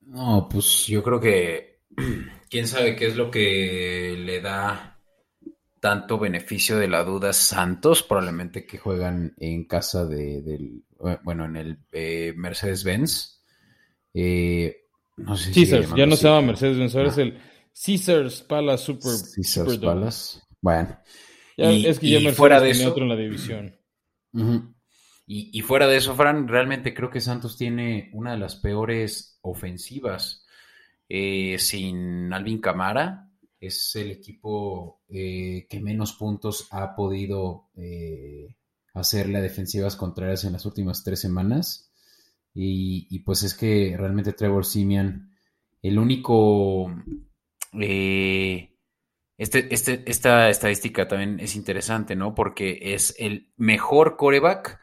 No, 0.01 0.49
pues 0.51 0.87
yo 0.89 1.03
creo 1.03 1.21
que 1.21 1.83
quién 2.51 2.67
sabe 2.67 2.97
qué 2.97 3.07
es 3.07 3.17
lo 3.17 3.31
que 3.31 4.17
le 4.19 4.41
da 4.41 4.99
tanto 5.79 6.19
beneficio 6.19 6.77
de 6.77 6.89
la 6.89 7.05
duda 7.05 7.33
Santos, 7.33 8.03
probablemente 8.03 8.67
que 8.67 8.79
juegan 8.79 9.35
en 9.39 9.65
casa 9.65 10.05
de, 10.05 10.43
del, 10.43 10.83
bueno, 11.23 11.45
en 11.45 11.57
el 11.57 11.79
eh, 11.93 12.35
Mercedes-Benz. 12.37 13.41
Eh, 14.13 14.77
no 15.19 15.37
sé 15.37 15.53
Caesars, 15.53 15.95
ya 15.97 16.07
no 16.07 16.17
se 16.17 16.29
llama 16.29 16.49
Mercedes-Benz, 16.49 16.97
ahora 16.97 17.11
es 17.11 17.19
el 17.19 17.39
Caesars 17.85 18.43
Palace 18.43 18.85
Super. 18.85 19.13
Caesars 19.37 19.79
Palace. 19.79 20.41
Bueno. 20.61 20.99
es 21.57 21.99
que 22.01 22.09
ya 22.09 22.19
Mercedes 22.19 22.37
fuera 22.37 22.61
de 22.61 22.87
otro 22.87 23.05
en 23.05 23.09
la 23.09 23.17
división. 23.17 23.77
Y, 25.33 25.61
fuera 25.61 25.87
de 25.87 25.97
eso, 25.97 26.17
Fran, 26.17 26.49
realmente 26.49 26.93
creo 26.93 27.09
que 27.09 27.21
Santos 27.21 27.57
tiene 27.57 28.11
una 28.15 28.33
de 28.33 28.39
las 28.39 28.57
peores 28.57 29.39
ofensivas. 29.43 30.45
Eh, 31.09 31.57
sin 31.61 32.33
Alvin 32.33 32.61
Camara, 32.61 33.31
es 33.61 33.95
el 33.95 34.11
equipo 34.11 35.03
eh, 35.09 35.69
que 35.71 35.79
menos 35.79 36.15
puntos 36.15 36.67
ha 36.73 36.97
podido 36.97 37.69
eh, 37.77 38.57
hacerle 38.93 39.39
a 39.39 39.41
defensivas 39.41 39.95
contrarias 39.95 40.43
en 40.43 40.55
las 40.55 40.67
últimas 40.67 41.05
tres 41.05 41.21
semanas. 41.21 41.93
Y, 42.53 43.21
pues 43.21 43.45
es 43.45 43.55
que 43.55 43.95
realmente 43.97 44.33
Trevor 44.33 44.65
Simian, 44.65 45.31
el 45.81 46.01
único... 46.01 46.93
Este, 47.73 48.69
este, 49.39 50.03
esta 50.11 50.51
estadística 50.51 51.07
también 51.07 51.39
es 51.39 51.55
interesante, 51.55 52.17
¿no? 52.17 52.35
Porque 52.35 52.81
es 52.83 53.15
el 53.17 53.53
mejor 53.57 54.17
coreback 54.17 54.81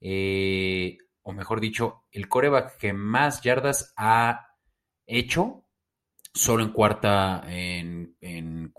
eh, 0.00 0.98
o 1.22 1.32
mejor 1.32 1.60
dicho, 1.60 2.04
el 2.10 2.28
coreback 2.28 2.78
que 2.78 2.92
más 2.92 3.42
yardas 3.42 3.92
ha 3.96 4.54
hecho 5.06 5.64
solo 6.32 6.62
en 6.62 6.70
cuarta, 6.70 7.44
en, 7.48 8.16
en, 8.20 8.72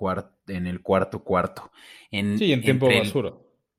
en 0.48 0.68
el 0.68 0.82
cuarto 0.82 1.24
cuarto. 1.24 1.72
En, 2.12 2.38
sí, 2.38 2.52
en 2.52 2.62
tiempo 2.62 2.88
basura. 2.88 3.34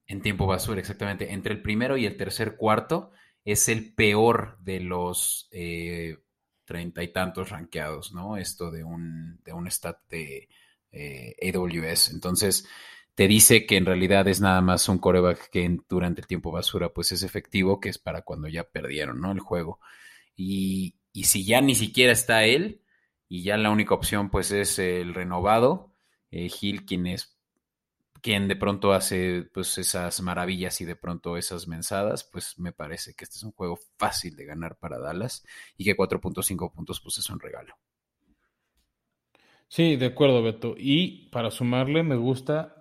En 0.06 0.22
tiempo 0.22 0.46
basura, 0.46 0.80
exactamente. 0.80 1.32
Entre 1.32 1.54
el 1.54 1.62
primero 1.62 1.96
y 1.96 2.04
el 2.04 2.16
tercer 2.16 2.56
cuarto 2.56 3.12
es 3.44 3.68
el 3.68 3.94
peor 3.94 4.58
de 4.60 4.80
los 4.80 5.48
eh, 5.52 6.18
treinta 6.64 7.02
y 7.02 7.12
tantos 7.12 7.50
rankeados, 7.50 8.12
¿no? 8.12 8.36
Esto 8.36 8.70
de 8.70 8.84
un, 8.84 9.40
de 9.42 9.52
un 9.52 9.66
stat 9.68 9.98
de 10.08 10.48
eh, 10.92 11.34
AWS. 11.54 12.10
Entonces, 12.10 12.68
te 13.20 13.28
dice 13.28 13.66
que 13.66 13.76
en 13.76 13.84
realidad 13.84 14.26
es 14.28 14.40
nada 14.40 14.62
más 14.62 14.88
un 14.88 14.96
coreback 14.96 15.50
que 15.50 15.78
durante 15.90 16.22
el 16.22 16.26
tiempo 16.26 16.50
basura 16.50 16.94
pues 16.94 17.12
es 17.12 17.22
efectivo, 17.22 17.78
que 17.78 17.90
es 17.90 17.98
para 17.98 18.22
cuando 18.22 18.48
ya 18.48 18.64
perdieron, 18.64 19.20
¿no? 19.20 19.30
El 19.30 19.40
juego. 19.40 19.78
Y, 20.34 20.94
si 21.12 21.44
ya 21.44 21.60
ni 21.60 21.74
siquiera 21.74 22.14
está 22.14 22.46
él, 22.46 22.80
y 23.28 23.42
ya 23.42 23.58
la 23.58 23.68
única 23.68 23.92
opción 23.92 24.30
pues 24.30 24.52
es 24.52 24.78
el 24.78 25.12
renovado, 25.12 25.92
eh, 26.30 26.48
Gil, 26.48 26.86
quien 26.86 27.06
es 27.06 27.36
quien 28.22 28.48
de 28.48 28.56
pronto 28.56 28.94
hace 28.94 29.42
pues 29.52 29.76
esas 29.76 30.22
maravillas 30.22 30.80
y 30.80 30.86
de 30.86 30.96
pronto 30.96 31.36
esas 31.36 31.68
mensadas, 31.68 32.24
pues 32.24 32.58
me 32.58 32.72
parece 32.72 33.12
que 33.12 33.24
este 33.24 33.36
es 33.36 33.42
un 33.42 33.52
juego 33.52 33.78
fácil 33.98 34.34
de 34.34 34.46
ganar 34.46 34.78
para 34.78 34.98
Dallas 34.98 35.44
y 35.76 35.84
que 35.84 35.94
4.5 35.94 36.72
puntos 36.72 37.02
pues 37.02 37.18
es 37.18 37.28
un 37.28 37.38
regalo. 37.38 37.74
Sí, 39.68 39.96
de 39.96 40.06
acuerdo, 40.06 40.42
Beto. 40.42 40.74
Y 40.78 41.28
para 41.28 41.50
sumarle, 41.50 42.02
me 42.02 42.16
gusta 42.16 42.79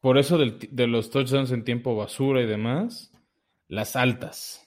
por 0.00 0.18
eso 0.18 0.38
de 0.38 0.86
los 0.86 1.10
touchdowns 1.10 1.52
en 1.52 1.64
tiempo 1.64 1.94
basura 1.94 2.40
y 2.42 2.46
demás, 2.46 3.12
las 3.68 3.96
altas. 3.96 4.66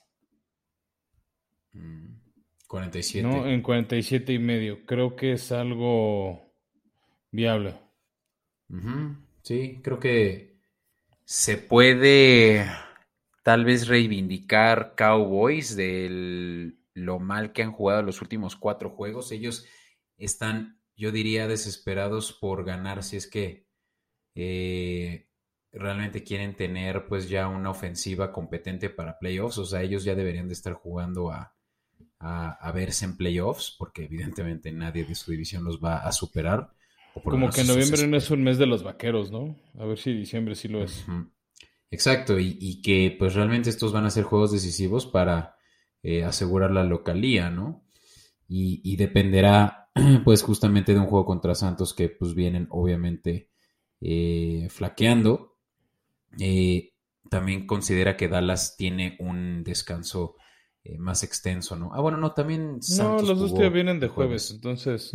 47. 2.67 3.27
Mm, 3.27 3.31
no, 3.31 3.47
en 3.47 3.61
47 3.61 4.33
y 4.33 4.39
medio. 4.39 4.85
Creo 4.85 5.15
que 5.15 5.33
es 5.33 5.51
algo 5.51 6.53
viable. 7.31 7.79
Sí, 9.41 9.81
creo 9.83 9.99
que 9.99 10.57
se 11.25 11.57
puede 11.57 12.65
tal 13.43 13.65
vez 13.65 13.87
reivindicar 13.87 14.93
Cowboys 14.95 15.75
de 15.75 16.73
lo 16.93 17.19
mal 17.19 17.53
que 17.53 17.63
han 17.63 17.71
jugado 17.71 18.03
los 18.03 18.21
últimos 18.21 18.55
cuatro 18.55 18.91
juegos. 18.91 19.31
Ellos 19.31 19.65
están, 20.17 20.79
yo 20.95 21.11
diría, 21.11 21.47
desesperados 21.47 22.33
por 22.33 22.63
ganar 22.65 23.03
si 23.03 23.17
es 23.17 23.27
que 23.27 23.62
eh, 24.35 25.27
realmente 25.71 26.23
quieren 26.23 26.55
tener 26.55 27.07
pues 27.07 27.29
ya 27.29 27.47
una 27.47 27.71
ofensiva 27.71 28.31
competente 28.31 28.89
para 28.89 29.17
playoffs, 29.19 29.57
o 29.57 29.65
sea, 29.65 29.81
ellos 29.81 30.03
ya 30.03 30.15
deberían 30.15 30.47
de 30.47 30.53
estar 30.53 30.73
jugando 30.73 31.31
a, 31.31 31.55
a, 32.19 32.71
verse 32.71 33.05
en 33.05 33.17
playoffs, 33.17 33.75
porque 33.77 34.05
evidentemente 34.05 34.71
nadie 34.71 35.03
de 35.05 35.15
su 35.15 35.31
división 35.31 35.63
los 35.63 35.83
va 35.83 35.97
a 35.97 36.11
superar. 36.11 36.71
Como 37.23 37.49
que 37.49 37.63
noviembre 37.63 38.07
no 38.07 38.17
es 38.17 38.31
un 38.31 38.43
mes 38.43 38.57
de 38.57 38.65
los 38.65 38.83
vaqueros, 38.83 39.31
¿no? 39.31 39.55
A 39.77 39.85
ver 39.85 39.99
si 39.99 40.13
diciembre 40.13 40.55
sí 40.55 40.67
lo 40.67 40.83
es. 40.83 41.05
Exacto, 41.91 42.39
y, 42.39 42.81
que 42.81 43.15
pues 43.17 43.35
realmente 43.35 43.69
estos 43.69 43.91
van 43.91 44.05
a 44.05 44.09
ser 44.09 44.23
juegos 44.23 44.51
decisivos 44.51 45.05
para 45.05 45.57
eh, 46.01 46.23
asegurar 46.23 46.71
la 46.71 46.83
localía, 46.83 47.49
¿no? 47.49 47.85
Y, 48.47 48.81
y, 48.83 48.95
dependerá 48.95 49.89
pues 50.23 50.41
justamente 50.41 50.93
de 50.93 50.99
un 50.99 51.05
juego 51.05 51.25
contra 51.25 51.55
Santos 51.55 51.93
que 51.93 52.09
pues 52.09 52.33
vienen 52.33 52.67
obviamente 52.71 53.51
eh, 54.05 54.67
flaqueando. 54.69 55.55
Eh, 56.37 56.91
también 57.29 57.65
considera 57.65 58.17
que 58.17 58.27
Dallas 58.27 58.75
tiene 58.75 59.15
un 59.19 59.63
descanso 59.63 60.35
eh, 60.83 60.97
más 60.97 61.23
extenso, 61.23 61.77
¿no? 61.77 61.93
Ah, 61.93 62.01
bueno, 62.01 62.17
no, 62.17 62.33
también. 62.33 62.79
no, 62.97 63.21
los 63.21 63.39
dos 63.39 63.57
días 63.57 63.71
vienen 63.71 64.01
de 64.01 64.09
jueves, 64.09 64.51
entonces. 64.51 65.09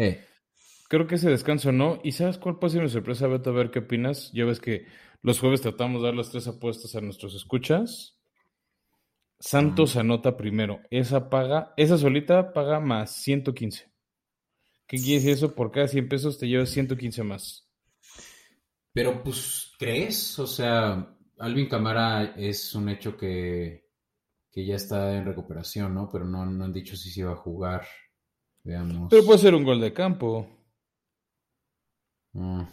Creo 0.88 1.06
que 1.06 1.16
ese 1.16 1.28
descanso 1.28 1.70
no. 1.70 2.00
¿Y 2.02 2.12
sabes 2.12 2.38
cuál 2.38 2.58
puede 2.58 2.72
ser 2.72 2.82
mi 2.82 2.88
sorpresa, 2.88 3.26
Beto? 3.26 3.50
A 3.50 3.52
ver 3.52 3.70
qué 3.70 3.80
opinas. 3.80 4.32
Ya 4.32 4.46
ves 4.46 4.58
que 4.58 4.86
los 5.20 5.38
jueves 5.38 5.60
tratamos 5.60 6.00
de 6.00 6.08
dar 6.08 6.16
las 6.16 6.30
tres 6.30 6.48
apuestas 6.48 6.94
a 6.94 7.02
nuestros 7.02 7.34
escuchas. 7.34 8.16
Santos 9.38 9.96
anota 9.96 10.38
primero. 10.38 10.80
Esa 10.90 11.28
paga, 11.28 11.74
esa 11.76 11.98
solita 11.98 12.54
paga 12.54 12.80
más 12.80 13.10
115. 13.16 13.92
¿Qué 14.86 14.96
quiere 14.96 15.16
decir 15.16 15.32
eso? 15.32 15.54
Por 15.54 15.70
cada 15.70 15.88
100 15.88 16.08
pesos 16.08 16.38
te 16.38 16.48
llevas 16.48 16.70
115 16.70 17.22
más. 17.22 17.67
Pero 18.98 19.22
pues, 19.22 19.74
¿crees? 19.78 20.36
O 20.40 20.46
sea, 20.48 21.16
Alvin 21.38 21.68
Camara 21.68 22.34
es 22.36 22.74
un 22.74 22.88
hecho 22.88 23.16
que, 23.16 23.84
que 24.50 24.66
ya 24.66 24.74
está 24.74 25.14
en 25.14 25.24
recuperación, 25.24 25.94
¿no? 25.94 26.10
Pero 26.10 26.24
no, 26.24 26.44
no 26.44 26.64
han 26.64 26.72
dicho 26.72 26.96
si 26.96 27.08
se 27.08 27.20
iba 27.20 27.30
a 27.30 27.36
jugar. 27.36 27.86
Veamos. 28.64 29.06
Pero 29.08 29.24
puede 29.24 29.38
ser 29.38 29.54
un 29.54 29.62
gol 29.62 29.80
de 29.80 29.92
campo. 29.92 30.48
Ah. 32.34 32.68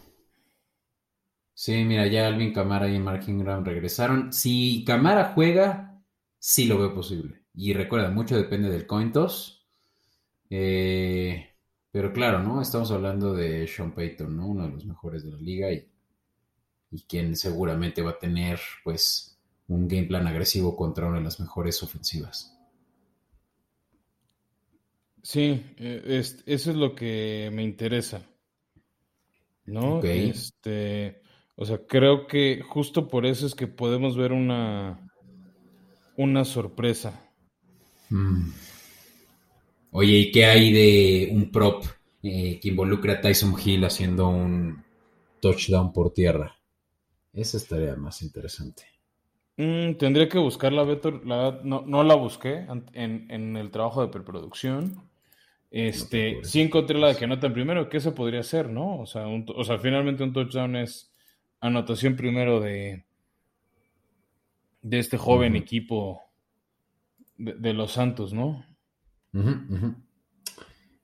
Sí, 1.54 1.84
mira, 1.84 2.08
ya 2.08 2.26
Alvin 2.26 2.52
Camara 2.52 2.90
y 2.90 2.98
Mark 2.98 3.26
Ingram 3.28 3.64
regresaron. 3.64 4.34
Si 4.34 4.84
Camara 4.84 5.32
juega, 5.36 6.04
sí 6.40 6.66
lo 6.66 6.80
veo 6.80 6.92
posible. 6.96 7.44
Y 7.54 7.74
recuerda, 7.74 8.10
mucho 8.10 8.36
depende 8.36 8.72
del 8.72 8.88
coin 8.88 9.12
toss. 9.12 9.64
Eh, 10.50 11.52
pero 11.92 12.12
claro, 12.12 12.42
¿no? 12.42 12.64
Estamos 12.64 12.90
hablando 12.90 13.36
de 13.36 13.68
Sean 13.68 13.94
Payton, 13.94 14.36
¿no? 14.36 14.48
Uno 14.48 14.64
de 14.64 14.72
los 14.72 14.88
mejores 14.88 15.24
de 15.24 15.32
la 15.32 15.38
liga 15.38 15.72
y, 15.72 15.88
y 16.96 17.02
quien 17.04 17.36
seguramente 17.36 18.02
va 18.02 18.12
a 18.12 18.20
tener, 18.20 18.60
pues, 18.84 19.38
un 19.68 19.88
game 19.88 20.06
plan 20.08 20.28
agresivo 20.28 20.76
contra 20.78 21.08
una 21.08 21.18
de 21.20 21.24
las 21.26 21.40
mejores 21.40 21.84
ofensivas. 21.84 22.58
Sí, 25.24 25.62
es- 25.78 26.42
eso 26.46 26.72
es 26.72 26.78
lo 26.78 26.96
que 26.96 27.50
me 27.54 27.64
interesa, 27.64 28.26
¿no? 29.66 30.06
Este, 30.10 31.22
o 31.56 31.66
sea, 31.66 31.86
creo 31.88 32.28
que 32.28 32.62
justo 32.62 33.08
por 33.08 33.26
eso 33.26 33.46
es 33.48 33.56
que 33.56 33.68
podemos 33.68 34.16
ver 34.18 34.32
una, 34.34 35.00
una 36.18 36.44
sorpresa. 36.44 37.32
Mm. 38.12 38.52
Oye, 39.92 40.18
¿y 40.20 40.32
qué 40.32 40.46
hay 40.46 40.72
de 40.72 41.30
un 41.32 41.50
prop 41.52 41.84
eh, 42.22 42.60
que 42.62 42.70
involucre 42.70 43.14
a 43.14 43.22
Tyson 43.22 43.56
Hill 43.64 43.84
haciendo 43.86 44.28
un 44.30 44.84
touchdown 45.42 45.92
por 45.94 46.14
tierra? 46.14 46.55
Esa 47.36 47.58
estaría 47.58 47.96
más 47.96 48.22
interesante. 48.24 48.84
Mm, 49.58 49.94
tendría 49.98 50.28
que 50.28 50.38
buscarla, 50.38 50.84
Beto. 50.84 51.12
La 51.24 51.60
no, 51.64 51.84
no 51.86 52.04
la 52.04 52.16
busqué 52.16 52.66
en, 52.94 53.32
en 53.32 53.58
el 53.58 53.72
trabajo 53.72 54.02
de 54.02 54.10
preproducción. 54.12 55.10
Este, 55.72 56.30
apures. 56.30 56.52
sí 56.52 56.62
encontré 56.62 56.98
la 56.98 57.10
de 57.10 57.18
que 57.18 57.26
anotan 57.26 57.54
primero, 57.54 57.90
que 57.90 57.98
eso 57.98 58.16
podría 58.16 58.44
ser, 58.44 58.70
¿no? 58.70 59.00
O 59.02 59.06
sea, 59.06 59.28
un 59.28 59.46
o 59.54 59.64
sea, 59.66 59.78
finalmente 59.78 60.24
un 60.24 60.34
touchdown 60.34 60.78
es 60.78 61.14
anotación 61.60 62.16
primero 62.16 62.62
de, 62.62 63.06
de 64.82 65.00
este 65.00 65.18
joven 65.18 65.58
equipo 65.58 66.22
de, 67.38 67.56
de 67.56 67.74
los 67.74 67.92
Santos, 67.92 68.34
¿no? 68.34 68.66
Ujú. 69.34 69.96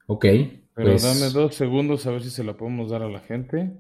Ok, 0.07 0.25
Pero 0.73 0.91
pues 0.91 1.03
dame 1.03 1.29
dos 1.29 1.55
segundos 1.55 2.05
a 2.05 2.11
ver 2.11 2.23
si 2.23 2.29
se 2.29 2.43
la 2.43 2.57
podemos 2.57 2.89
dar 2.89 3.03
a 3.03 3.09
la 3.09 3.19
gente. 3.19 3.71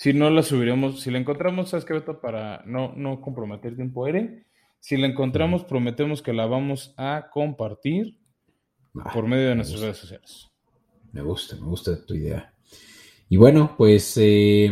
Si 0.00 0.14
no 0.14 0.30
la 0.30 0.42
subiremos, 0.42 1.02
si 1.02 1.10
la 1.10 1.18
encontramos, 1.18 1.68
¿sabes 1.68 1.84
qué, 1.84 1.92
Beto? 1.92 2.22
Para 2.22 2.62
no, 2.64 2.94
no 2.96 3.20
comprometer 3.20 3.76
tiempo 3.76 4.06
aire. 4.06 4.46
Si 4.78 4.96
la 4.96 5.06
encontramos, 5.06 5.62
prometemos 5.64 6.22
que 6.22 6.32
la 6.32 6.46
vamos 6.46 6.94
a 6.96 7.28
compartir 7.30 8.18
por 9.12 9.26
medio 9.26 9.50
de 9.50 9.56
nuestras 9.56 9.82
gusta, 9.82 9.84
redes 9.84 9.98
sociales. 9.98 10.48
me 11.12 11.20
gusta, 11.20 11.56
me 11.56 11.66
gusta 11.66 12.06
tu 12.06 12.14
idea. 12.14 12.50
Y 13.28 13.36
bueno, 13.36 13.74
pues, 13.76 14.16
eh, 14.16 14.70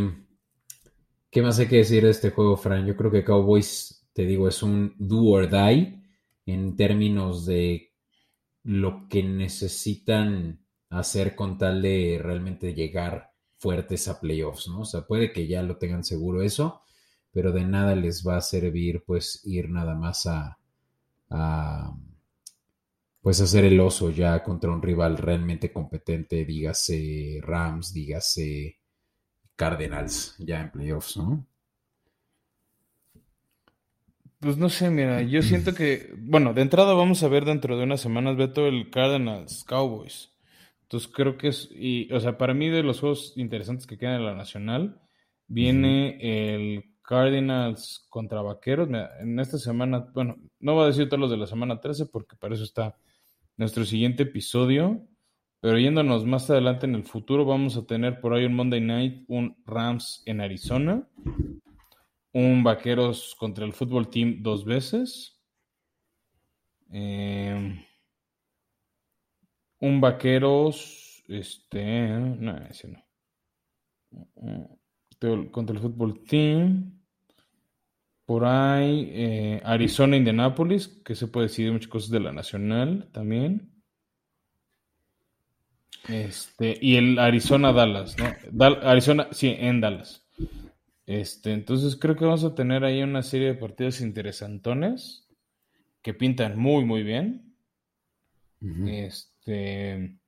¿qué 1.30 1.42
más 1.42 1.58
hay 1.58 1.68
que 1.68 1.76
decir 1.76 2.04
de 2.04 2.10
este 2.10 2.30
juego, 2.30 2.56
Fran? 2.56 2.86
Yo 2.86 2.96
creo 2.96 3.10
que 3.10 3.22
Cowboys, 3.22 4.08
te 4.14 4.24
digo, 4.24 4.48
es 4.48 4.62
un 4.62 4.94
do 4.96 5.24
or 5.24 5.50
die 5.50 6.02
en 6.46 6.74
términos 6.74 7.44
de 7.44 7.92
lo 8.62 9.06
que 9.10 9.22
necesitan 9.22 10.64
hacer 10.88 11.34
con 11.34 11.58
tal 11.58 11.82
de 11.82 12.18
realmente 12.18 12.72
llegar 12.72 13.28
fuertes 13.58 14.08
a 14.08 14.20
playoffs, 14.20 14.68
¿no? 14.68 14.80
O 14.80 14.84
sea, 14.84 15.06
puede 15.06 15.32
que 15.32 15.46
ya 15.46 15.62
lo 15.62 15.76
tengan 15.76 16.04
seguro 16.04 16.42
eso, 16.42 16.82
pero 17.32 17.52
de 17.52 17.64
nada 17.64 17.94
les 17.94 18.26
va 18.26 18.36
a 18.36 18.40
servir 18.40 19.04
pues 19.04 19.42
ir 19.44 19.68
nada 19.70 19.94
más 19.94 20.26
a, 20.26 20.58
a 21.30 21.94
pues 23.20 23.40
hacer 23.40 23.64
el 23.64 23.78
oso 23.80 24.10
ya 24.10 24.42
contra 24.42 24.70
un 24.70 24.80
rival 24.80 25.18
realmente 25.18 25.72
competente, 25.72 26.44
dígase 26.44 27.40
Rams, 27.42 27.92
dígase 27.92 28.78
Cardinals, 29.56 30.36
ya 30.38 30.60
en 30.60 30.70
playoffs, 30.70 31.16
¿no? 31.16 31.46
Pues 34.40 34.56
no 34.56 34.68
sé, 34.68 34.88
mira, 34.88 35.20
yo 35.22 35.42
siento 35.42 35.74
que, 35.74 36.14
bueno, 36.16 36.54
de 36.54 36.62
entrada 36.62 36.94
vamos 36.94 37.24
a 37.24 37.28
ver 37.28 37.44
dentro 37.44 37.76
de 37.76 37.82
unas 37.82 38.00
semanas, 38.00 38.36
Beto, 38.36 38.68
el 38.68 38.88
Cardinals 38.88 39.64
Cowboys. 39.64 40.30
Entonces 40.88 41.10
creo 41.12 41.36
que 41.36 41.48
es, 41.48 41.68
y, 41.70 42.10
o 42.14 42.18
sea, 42.18 42.38
para 42.38 42.54
mí 42.54 42.70
de 42.70 42.82
los 42.82 43.00
juegos 43.00 43.34
interesantes 43.36 43.86
que 43.86 43.98
quedan 43.98 44.14
en 44.14 44.24
la 44.24 44.34
Nacional, 44.34 44.98
viene 45.46 46.16
el 46.22 46.96
Cardinals 47.02 48.06
contra 48.08 48.40
Vaqueros. 48.40 48.88
En 49.20 49.38
esta 49.38 49.58
semana, 49.58 50.08
bueno, 50.14 50.36
no 50.60 50.72
voy 50.72 50.84
a 50.84 50.86
decir 50.86 51.06
todos 51.06 51.20
los 51.20 51.30
de 51.30 51.36
la 51.36 51.46
semana 51.46 51.78
13 51.78 52.06
porque 52.06 52.36
para 52.36 52.54
eso 52.54 52.64
está 52.64 52.96
nuestro 53.58 53.84
siguiente 53.84 54.22
episodio. 54.22 55.06
Pero 55.60 55.78
yéndonos 55.78 56.24
más 56.24 56.48
adelante 56.48 56.86
en 56.86 56.94
el 56.94 57.04
futuro, 57.04 57.44
vamos 57.44 57.76
a 57.76 57.84
tener 57.84 58.22
por 58.22 58.32
ahí 58.32 58.46
un 58.46 58.54
Monday 58.54 58.80
Night, 58.80 59.24
un 59.28 59.60
Rams 59.66 60.22
en 60.24 60.40
Arizona, 60.40 61.06
un 62.32 62.62
Vaqueros 62.62 63.36
contra 63.38 63.66
el 63.66 63.74
Fútbol 63.74 64.08
Team 64.08 64.38
dos 64.40 64.64
veces, 64.64 65.38
eh, 66.92 67.84
un 69.80 70.00
Vaqueros, 70.00 71.22
este, 71.28 72.08
no, 72.08 72.56
ese 72.70 72.88
no, 72.88 73.04
Te- 75.20 75.50
contra 75.50 75.74
el 75.76 75.82
Fútbol 75.82 76.24
Team, 76.24 76.92
por 78.24 78.44
ahí 78.44 79.10
eh, 79.12 79.60
Arizona, 79.64 80.16
Indianapolis, 80.16 80.86
que 81.04 81.14
se 81.16 81.26
puede 81.28 81.48
decidir 81.48 81.72
muchas 81.72 81.88
cosas 81.88 82.10
de 82.10 82.20
la 82.20 82.32
Nacional 82.32 83.08
también. 83.12 83.72
Este, 86.08 86.78
y 86.80 86.96
el 86.96 87.18
Arizona 87.18 87.72
Dallas, 87.72 88.16
¿no? 88.18 88.26
Dal- 88.50 88.80
Arizona, 88.82 89.28
sí, 89.30 89.54
en 89.58 89.80
Dallas. 89.80 90.26
Este, 91.06 91.52
entonces 91.52 91.96
creo 91.96 92.16
que 92.16 92.24
vamos 92.24 92.44
a 92.44 92.54
tener 92.54 92.84
ahí 92.84 93.02
una 93.02 93.22
serie 93.22 93.48
de 93.48 93.54
partidos 93.54 94.00
interesantones 94.00 95.28
que 96.02 96.14
pintan 96.14 96.58
muy, 96.58 96.84
muy 96.84 97.02
bien. 97.02 97.54
Este, 98.86 99.37
en- 99.48 100.20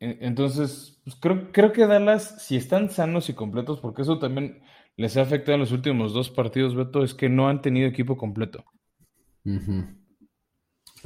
entonces, 0.00 1.00
pues, 1.04 1.16
creo, 1.16 1.52
creo 1.52 1.72
que 1.72 1.86
Dallas, 1.86 2.42
si 2.42 2.56
están 2.56 2.90
sanos 2.90 3.28
y 3.28 3.34
completos, 3.34 3.80
porque 3.80 4.02
eso 4.02 4.18
también 4.18 4.62
les 4.96 5.16
ha 5.16 5.22
afectado 5.22 5.54
en 5.54 5.60
los 5.60 5.72
últimos 5.72 6.12
dos 6.12 6.30
partidos, 6.30 6.74
Beto, 6.74 7.02
es 7.02 7.14
que 7.14 7.28
no 7.28 7.48
han 7.48 7.62
tenido 7.62 7.88
equipo 7.88 8.16
completo. 8.16 8.64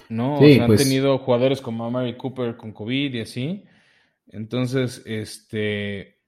No, 0.08 0.40
o 0.40 0.44
han 0.44 0.66
pues 0.66 0.84
tenido 0.84 1.18
jugadores 1.18 1.60
como 1.60 1.84
Amari 1.84 2.16
Cooper 2.16 2.56
con 2.56 2.72
COVID 2.72 3.14
y 3.14 3.20
así. 3.20 3.64
Entonces, 4.28 5.02
este, 5.06 6.18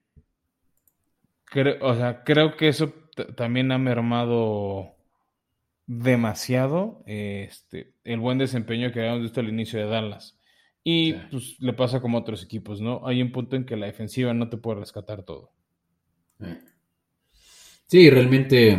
creo, 1.45 1.77
o 1.81 1.95
sea, 1.95 2.23
creo 2.23 2.55
que 2.57 2.67
eso 2.69 2.93
también 3.35 3.71
ha 3.71 3.77
mermado 3.77 4.92
demasiado 5.85 7.03
este, 7.05 7.93
el 8.03 8.19
buen 8.19 8.37
desempeño 8.37 8.91
que 8.91 8.99
habíamos 8.99 9.23
visto 9.23 9.39
al 9.39 9.49
inicio 9.49 9.79
de 9.79 9.87
Dallas. 9.87 10.39
Y 10.83 11.13
sí. 11.13 11.17
pues 11.31 11.55
le 11.59 11.73
pasa 11.73 12.01
como 12.01 12.17
a 12.17 12.21
otros 12.21 12.43
equipos, 12.43 12.81
¿no? 12.81 13.05
Hay 13.07 13.21
un 13.21 13.31
punto 13.31 13.55
en 13.55 13.65
que 13.65 13.77
la 13.77 13.85
defensiva 13.85 14.33
no 14.33 14.49
te 14.49 14.57
puede 14.57 14.81
rescatar 14.81 15.23
todo. 15.23 15.51
Sí, 17.87 18.09
realmente, 18.09 18.77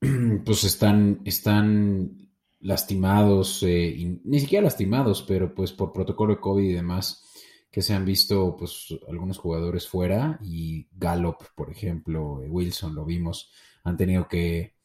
pues 0.44 0.64
están, 0.64 1.22
están 1.24 2.30
lastimados, 2.60 3.62
eh, 3.62 3.88
y 3.88 4.20
ni 4.24 4.40
siquiera 4.40 4.64
lastimados, 4.64 5.22
pero 5.22 5.54
pues 5.54 5.72
por 5.72 5.92
protocolo 5.92 6.34
de 6.34 6.40
COVID 6.40 6.68
y 6.68 6.74
demás, 6.74 7.22
que 7.70 7.82
se 7.82 7.94
han 7.94 8.04
visto 8.04 8.56
pues 8.56 8.88
algunos 9.08 9.38
jugadores 9.38 9.86
fuera 9.86 10.38
y 10.42 10.88
Gallup, 10.92 11.36
por 11.54 11.70
ejemplo, 11.70 12.42
eh, 12.42 12.48
Wilson, 12.48 12.94
lo 12.94 13.04
vimos, 13.04 13.52
han 13.84 13.96
tenido 13.96 14.28
que 14.28 14.75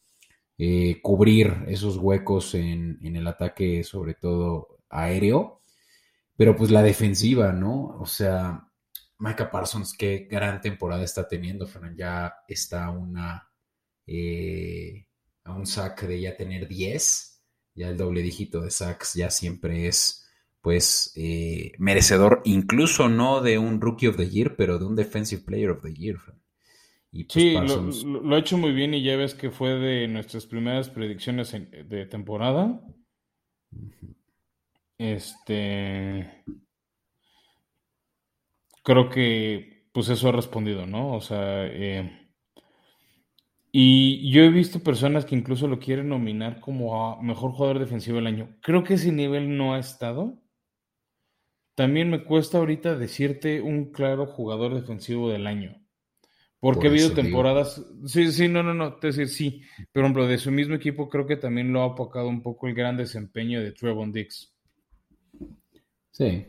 eh, 0.63 1.01
cubrir 1.01 1.65
esos 1.69 1.97
huecos 1.97 2.53
en, 2.53 2.99
en 3.01 3.15
el 3.15 3.25
ataque, 3.25 3.83
sobre 3.83 4.13
todo 4.13 4.77
aéreo, 4.91 5.59
pero 6.37 6.55
pues 6.55 6.69
la 6.69 6.83
defensiva, 6.83 7.51
¿no? 7.51 7.97
O 7.99 8.05
sea, 8.05 8.67
Micah 9.17 9.49
Parsons, 9.49 9.95
qué 9.97 10.27
gran 10.29 10.61
temporada 10.61 11.03
está 11.03 11.27
teniendo, 11.27 11.65
Fran, 11.65 11.97
ya 11.97 12.35
está 12.47 12.91
una 12.91 13.49
eh, 14.05 15.07
a 15.45 15.53
un 15.53 15.65
sack 15.65 16.03
de 16.03 16.21
ya 16.21 16.37
tener 16.37 16.67
10, 16.67 17.41
ya 17.73 17.89
el 17.89 17.97
doble 17.97 18.21
dígito 18.21 18.61
de 18.61 18.69
sacks 18.69 19.15
ya 19.15 19.31
siempre 19.31 19.87
es 19.87 20.27
pues 20.61 21.11
eh, 21.15 21.71
merecedor 21.79 22.43
incluso 22.45 23.09
no 23.09 23.41
de 23.41 23.57
un 23.57 23.81
Rookie 23.81 24.09
of 24.09 24.17
the 24.17 24.29
Year, 24.29 24.55
pero 24.55 24.77
de 24.77 24.85
un 24.85 24.95
Defensive 24.95 25.41
Player 25.41 25.71
of 25.71 25.81
the 25.81 25.91
Year. 25.91 26.19
Fran. 26.19 26.39
Y 27.13 27.25
pues 27.25 27.33
Sí, 27.33 27.53
lo, 27.53 27.59
Parsons, 27.59 28.03
lo- 28.03 28.21
lo 28.21 28.35
ha 28.35 28.39
hecho 28.39 28.57
muy 28.57 28.71
bien 28.73 28.93
y 28.93 29.03
ya 29.03 29.15
ves 29.17 29.33
que 29.35 29.51
fue 29.51 29.71
de 29.75 30.07
nuestras 30.07 30.45
primeras 30.45 30.89
predicciones 30.89 31.53
en- 31.53 31.69
de 31.89 32.05
temporada. 32.05 32.81
Este. 34.97 36.45
Creo 38.83 39.09
que, 39.09 39.87
pues 39.91 40.09
eso 40.09 40.29
ha 40.29 40.31
respondido, 40.31 40.85
¿no? 40.85 41.13
O 41.15 41.21
sea, 41.21 41.65
eh, 41.65 42.29
y 43.73 44.31
yo 44.31 44.43
he 44.43 44.49
visto 44.49 44.79
personas 44.81 45.25
que 45.25 45.35
incluso 45.35 45.67
lo 45.67 45.79
quieren 45.79 46.07
nominar 46.09 46.61
como 46.61 47.05
a 47.11 47.21
mejor 47.21 47.51
jugador 47.51 47.79
defensivo 47.79 48.17
del 48.17 48.27
año. 48.27 48.55
Creo 48.61 48.83
que 48.83 48.93
ese 48.95 49.11
nivel 49.11 49.57
no 49.57 49.73
ha 49.73 49.79
estado. 49.79 50.41
También 51.75 52.09
me 52.09 52.23
cuesta 52.23 52.59
ahorita 52.59 52.95
decirte 52.95 53.59
un 53.59 53.91
claro 53.91 54.25
jugador 54.25 54.73
defensivo 54.73 55.29
del 55.29 55.47
año. 55.47 55.80
Porque 56.61 56.87
ha 56.87 56.89
habido 56.91 57.11
temporadas. 57.11 57.85
Sí, 58.05 58.31
sí, 58.31 58.47
no, 58.47 58.63
no, 58.63 58.73
no. 58.73 58.93
Te 58.93 59.07
decir, 59.07 59.27
sí. 59.27 59.61
Por 59.91 60.03
ejemplo, 60.03 60.27
de 60.27 60.37
su 60.37 60.51
mismo 60.51 60.75
equipo, 60.75 61.09
creo 61.09 61.25
que 61.25 61.35
también 61.35 61.73
lo 61.73 61.81
ha 61.81 61.87
apocado 61.87 62.29
un 62.29 62.41
poco 62.41 62.67
el 62.67 62.75
gran 62.75 62.95
desempeño 62.95 63.61
de 63.61 63.73
Trevon 63.73 64.13
Dix. 64.13 64.53
Sí. 66.11 66.45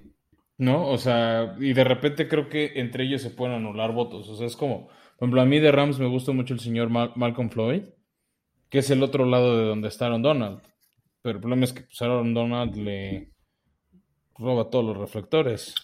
¿No? 0.58 0.86
O 0.88 0.98
sea, 0.98 1.56
y 1.58 1.72
de 1.72 1.82
repente 1.82 2.28
creo 2.28 2.48
que 2.48 2.72
entre 2.76 3.04
ellos 3.04 3.22
se 3.22 3.30
pueden 3.30 3.56
anular 3.56 3.92
votos. 3.92 4.28
O 4.28 4.36
sea, 4.36 4.46
es 4.46 4.54
como 4.54 4.88
por 5.22 5.28
ejemplo, 5.28 5.42
a 5.42 5.46
mí 5.46 5.60
de 5.60 5.70
Rams 5.70 6.00
me 6.00 6.08
gusta 6.08 6.32
mucho 6.32 6.52
el 6.52 6.58
señor 6.58 6.90
Malcolm 6.90 7.48
Floyd, 7.48 7.84
que 8.68 8.78
es 8.78 8.90
el 8.90 9.04
otro 9.04 9.24
lado 9.24 9.56
de 9.56 9.66
donde 9.66 9.86
está 9.86 10.06
Aaron 10.06 10.20
Donald. 10.20 10.62
Pero 11.22 11.36
el 11.36 11.40
problema 11.40 11.64
es 11.64 11.72
que 11.72 11.82
pues, 11.82 12.02
Aaron 12.02 12.34
Donald 12.34 12.74
le 12.74 13.30
roba 14.36 14.68
todos 14.68 14.84
los 14.84 14.96
reflectores. 14.96 15.76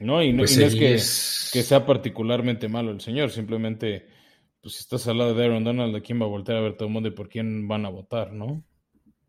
No, 0.00 0.22
y 0.22 0.32
no, 0.32 0.38
pues 0.38 0.56
es, 0.56 1.50
que, 1.52 1.62
sea 1.62 1.84
particularmente 1.84 2.68
malo 2.68 2.90
el 2.92 3.00
señor, 3.00 3.30
simplemente, 3.30 4.06
pues 4.60 4.74
si 4.74 4.80
estás 4.80 5.06
al 5.08 5.18
lado 5.18 5.34
de 5.34 5.44
Aaron 5.44 5.64
Donald, 5.64 5.96
¿a 5.96 6.00
quién 6.00 6.20
va 6.20 6.24
a 6.24 6.28
voltear 6.28 6.58
a 6.58 6.62
ver 6.62 6.76
todo 6.76 6.86
el 6.86 6.94
mundo 6.94 7.08
y 7.08 7.12
por 7.12 7.28
quién 7.28 7.66
van 7.66 7.84
a 7.84 7.88
votar, 7.88 8.32
no? 8.32 8.64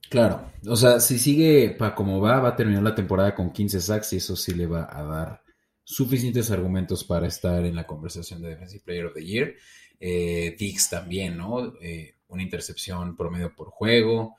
Claro, 0.09 0.51
o 0.67 0.76
sea, 0.76 0.99
si 0.99 1.20
sigue 1.20 1.76
para 1.78 1.93
como 1.93 2.20
va, 2.20 2.39
va 2.39 2.49
a 2.49 2.55
terminar 2.55 2.84
la 2.84 2.95
temporada 2.95 3.36
con 3.36 3.51
15 3.51 3.82
sacks 3.82 4.13
y 4.13 4.17
eso 4.17 4.36
sí 4.36 4.53
le 4.53 4.65
va 4.65 4.88
a 4.91 5.03
dar 5.03 5.41
suficientes 5.84 6.51
argumentos 6.51 7.03
para 7.03 7.28
estar 7.28 7.65
en 7.65 7.76
la 7.76 7.88
conversación 7.88 8.41
de 8.41 8.49
Defensive 8.49 8.84
Player 8.86 9.05
of 9.05 9.13
the 9.13 9.26
Year. 9.26 9.55
Eh, 9.99 10.55
Dix 10.57 10.89
también, 10.89 11.36
¿no? 11.36 11.74
Eh, 11.82 12.15
una 12.28 12.43
intercepción 12.43 13.17
promedio 13.17 13.55
por 13.55 13.70
juego. 13.70 14.38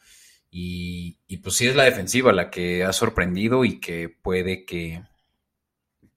Y, 0.50 1.18
pues 1.42 1.56
sí 1.56 1.66
es 1.66 1.76
la 1.76 1.84
defensiva 1.84 2.32
la 2.32 2.50
que 2.50 2.82
ha 2.84 2.92
sorprendido 2.92 3.64
y 3.64 3.78
que 3.78 4.08
puede 4.08 4.64
que 4.64 5.02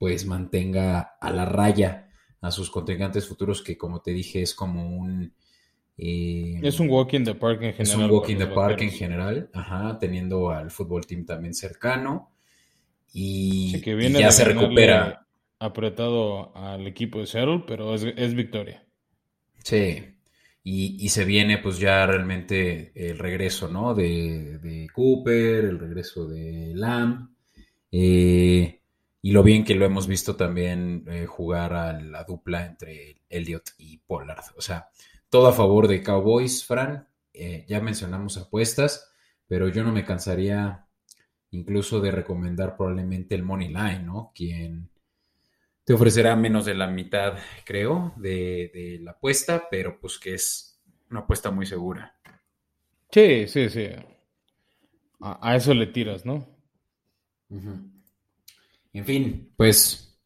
pues 0.04 0.26
mantenga 0.26 1.16
a 1.18 1.30
la 1.30 1.46
raya 1.46 2.10
a 2.42 2.50
sus 2.50 2.68
contrincantes 2.68 3.26
futuros 3.26 3.62
que 3.62 3.78
como 3.78 4.02
te 4.02 4.10
dije 4.10 4.42
es 4.42 4.54
como 4.54 4.86
un... 4.86 5.32
Eh, 5.96 6.60
es 6.62 6.78
un 6.78 6.90
walk 6.90 7.14
in 7.14 7.24
the 7.24 7.34
park 7.34 7.62
en 7.62 7.72
general. 7.72 7.80
Es 7.80 7.94
un 7.94 8.10
walk 8.10 8.28
in 8.28 8.36
the 8.36 8.46
park 8.48 8.82
en 8.82 8.90
general, 8.90 9.48
ajá, 9.54 9.98
teniendo 9.98 10.50
al 10.50 10.70
fútbol 10.70 11.06
team 11.06 11.24
también 11.24 11.54
cercano 11.54 12.32
y, 13.14 13.74
y 13.82 14.12
ya 14.12 14.30
se 14.30 14.44
recupera 14.44 15.26
apretado 15.58 16.54
al 16.54 16.86
equipo 16.86 17.20
de 17.20 17.26
Seattle, 17.26 17.64
pero 17.66 17.94
es, 17.94 18.34
victoria. 18.34 18.84
Sí, 19.62 20.04
y, 20.62 21.08
se 21.08 21.24
viene 21.24 21.56
pues 21.56 21.78
ya 21.78 22.04
realmente 22.04 22.92
el 22.94 23.18
regreso, 23.18 23.68
¿no? 23.68 23.94
De, 23.94 24.86
Cooper, 24.92 25.64
el 25.64 25.78
regreso 25.78 26.28
de 26.28 26.72
Lamb, 26.74 27.30
eh, 27.90 28.82
y 29.24 29.32
lo 29.32 29.42
bien 29.42 29.64
que 29.64 29.74
lo 29.74 29.86
hemos 29.86 30.06
visto 30.06 30.36
también 30.36 31.06
eh, 31.08 31.24
jugar 31.24 31.72
a 31.72 31.98
la 31.98 32.24
dupla 32.24 32.66
entre 32.66 33.22
Elliot 33.30 33.70
y 33.78 33.96
Pollard. 33.96 34.44
O 34.58 34.60
sea, 34.60 34.90
todo 35.30 35.46
a 35.46 35.54
favor 35.54 35.88
de 35.88 36.02
Cowboys, 36.02 36.62
Fran. 36.62 37.08
Eh, 37.32 37.64
ya 37.66 37.80
mencionamos 37.80 38.36
apuestas, 38.36 39.10
pero 39.46 39.68
yo 39.68 39.82
no 39.82 39.92
me 39.92 40.04
cansaría 40.04 40.88
incluso 41.52 42.02
de 42.02 42.10
recomendar 42.10 42.76
probablemente 42.76 43.34
el 43.34 43.44
Money 43.44 43.68
Line, 43.68 44.00
¿no? 44.00 44.30
Quien 44.34 44.90
te 45.84 45.94
ofrecerá 45.94 46.36
menos 46.36 46.66
de 46.66 46.74
la 46.74 46.88
mitad, 46.88 47.38
creo, 47.64 48.12
de, 48.16 48.98
la 49.00 49.12
apuesta, 49.12 49.68
pero 49.70 49.98
pues 50.00 50.18
que 50.18 50.34
es 50.34 50.78
una 51.08 51.20
apuesta 51.20 51.50
muy 51.50 51.64
segura. 51.64 52.14
Sí, 53.10 53.48
sí, 53.48 53.70
sí. 53.70 53.88
A, 55.18 55.56
eso 55.56 55.72
le 55.72 55.86
tiras, 55.86 56.26
¿no? 56.26 56.46
En 58.94 59.04
fin, 59.04 59.52
pues 59.56 60.18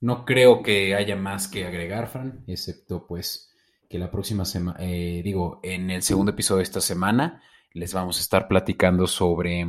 no 0.00 0.24
creo 0.24 0.62
que 0.62 0.94
haya 0.94 1.16
más 1.16 1.48
que 1.48 1.66
agregar, 1.66 2.08
Fran, 2.08 2.44
excepto 2.46 3.06
pues 3.06 3.52
que 3.88 3.98
la 3.98 4.10
próxima 4.10 4.44
semana, 4.44 4.78
eh, 4.80 5.22
digo, 5.24 5.58
en 5.62 5.90
el 5.90 6.02
segundo 6.02 6.32
episodio 6.32 6.58
de 6.58 6.64
esta 6.64 6.80
semana 6.80 7.42
les 7.72 7.92
vamos 7.94 8.18
a 8.18 8.20
estar 8.20 8.48
platicando 8.48 9.06
sobre 9.06 9.66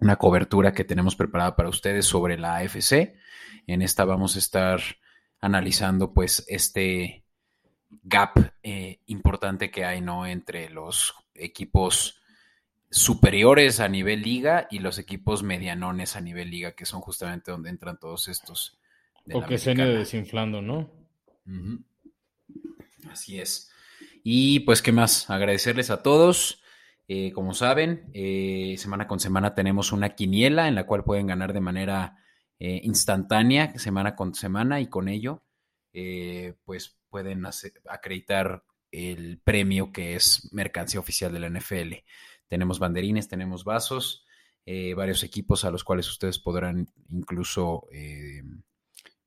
una 0.00 0.16
cobertura 0.16 0.72
que 0.72 0.84
tenemos 0.84 1.16
preparada 1.16 1.56
para 1.56 1.68
ustedes 1.68 2.06
sobre 2.06 2.38
la 2.38 2.56
AFC 2.56 3.16
en 3.66 3.82
esta 3.82 4.04
vamos 4.04 4.36
a 4.36 4.38
estar 4.38 4.80
analizando 5.40 6.12
pues 6.12 6.44
este 6.48 7.24
gap 8.02 8.52
eh, 8.62 9.00
importante 9.06 9.70
que 9.70 9.84
hay 9.84 10.00
¿no? 10.00 10.26
entre 10.26 10.70
los 10.70 11.14
equipos 11.34 12.20
superiores 12.90 13.80
a 13.80 13.88
nivel 13.88 14.22
liga 14.22 14.68
y 14.70 14.78
los 14.78 14.98
equipos 14.98 15.42
medianones 15.42 16.16
a 16.16 16.20
nivel 16.20 16.50
liga, 16.50 16.72
que 16.72 16.86
son 16.86 17.00
justamente 17.00 17.50
donde 17.50 17.70
entran 17.70 17.98
todos 17.98 18.28
estos. 18.28 18.78
o 19.32 19.42
que 19.44 19.58
se 19.58 19.74
desinflando, 19.74 20.62
¿no? 20.62 20.90
Así 23.10 23.38
es. 23.40 23.70
Y 24.22 24.60
pues, 24.60 24.82
¿qué 24.82 24.92
más? 24.92 25.30
Agradecerles 25.30 25.90
a 25.90 26.02
todos. 26.02 26.62
Eh, 27.08 27.30
como 27.32 27.54
saben, 27.54 28.10
eh, 28.14 28.74
semana 28.78 29.06
con 29.06 29.20
semana 29.20 29.54
tenemos 29.54 29.92
una 29.92 30.16
quiniela 30.16 30.66
en 30.66 30.74
la 30.74 30.86
cual 30.86 31.04
pueden 31.04 31.28
ganar 31.28 31.52
de 31.52 31.60
manera 31.60 32.16
eh, 32.58 32.80
instantánea, 32.84 33.78
semana 33.78 34.16
con 34.16 34.34
semana, 34.34 34.80
y 34.80 34.86
con 34.86 35.08
ello, 35.08 35.42
eh, 35.92 36.54
pues 36.64 36.96
pueden 37.10 37.44
acreditar 37.88 38.64
el 38.90 39.38
premio 39.44 39.92
que 39.92 40.14
es 40.14 40.48
mercancía 40.52 41.00
oficial 41.00 41.32
de 41.32 41.40
la 41.40 41.50
NFL. 41.50 41.94
Tenemos 42.48 42.78
banderines, 42.78 43.28
tenemos 43.28 43.64
vasos, 43.64 44.24
eh, 44.64 44.94
varios 44.94 45.22
equipos 45.22 45.64
a 45.64 45.70
los 45.70 45.84
cuales 45.84 46.08
ustedes 46.08 46.38
podrán 46.38 46.88
incluso 47.10 47.86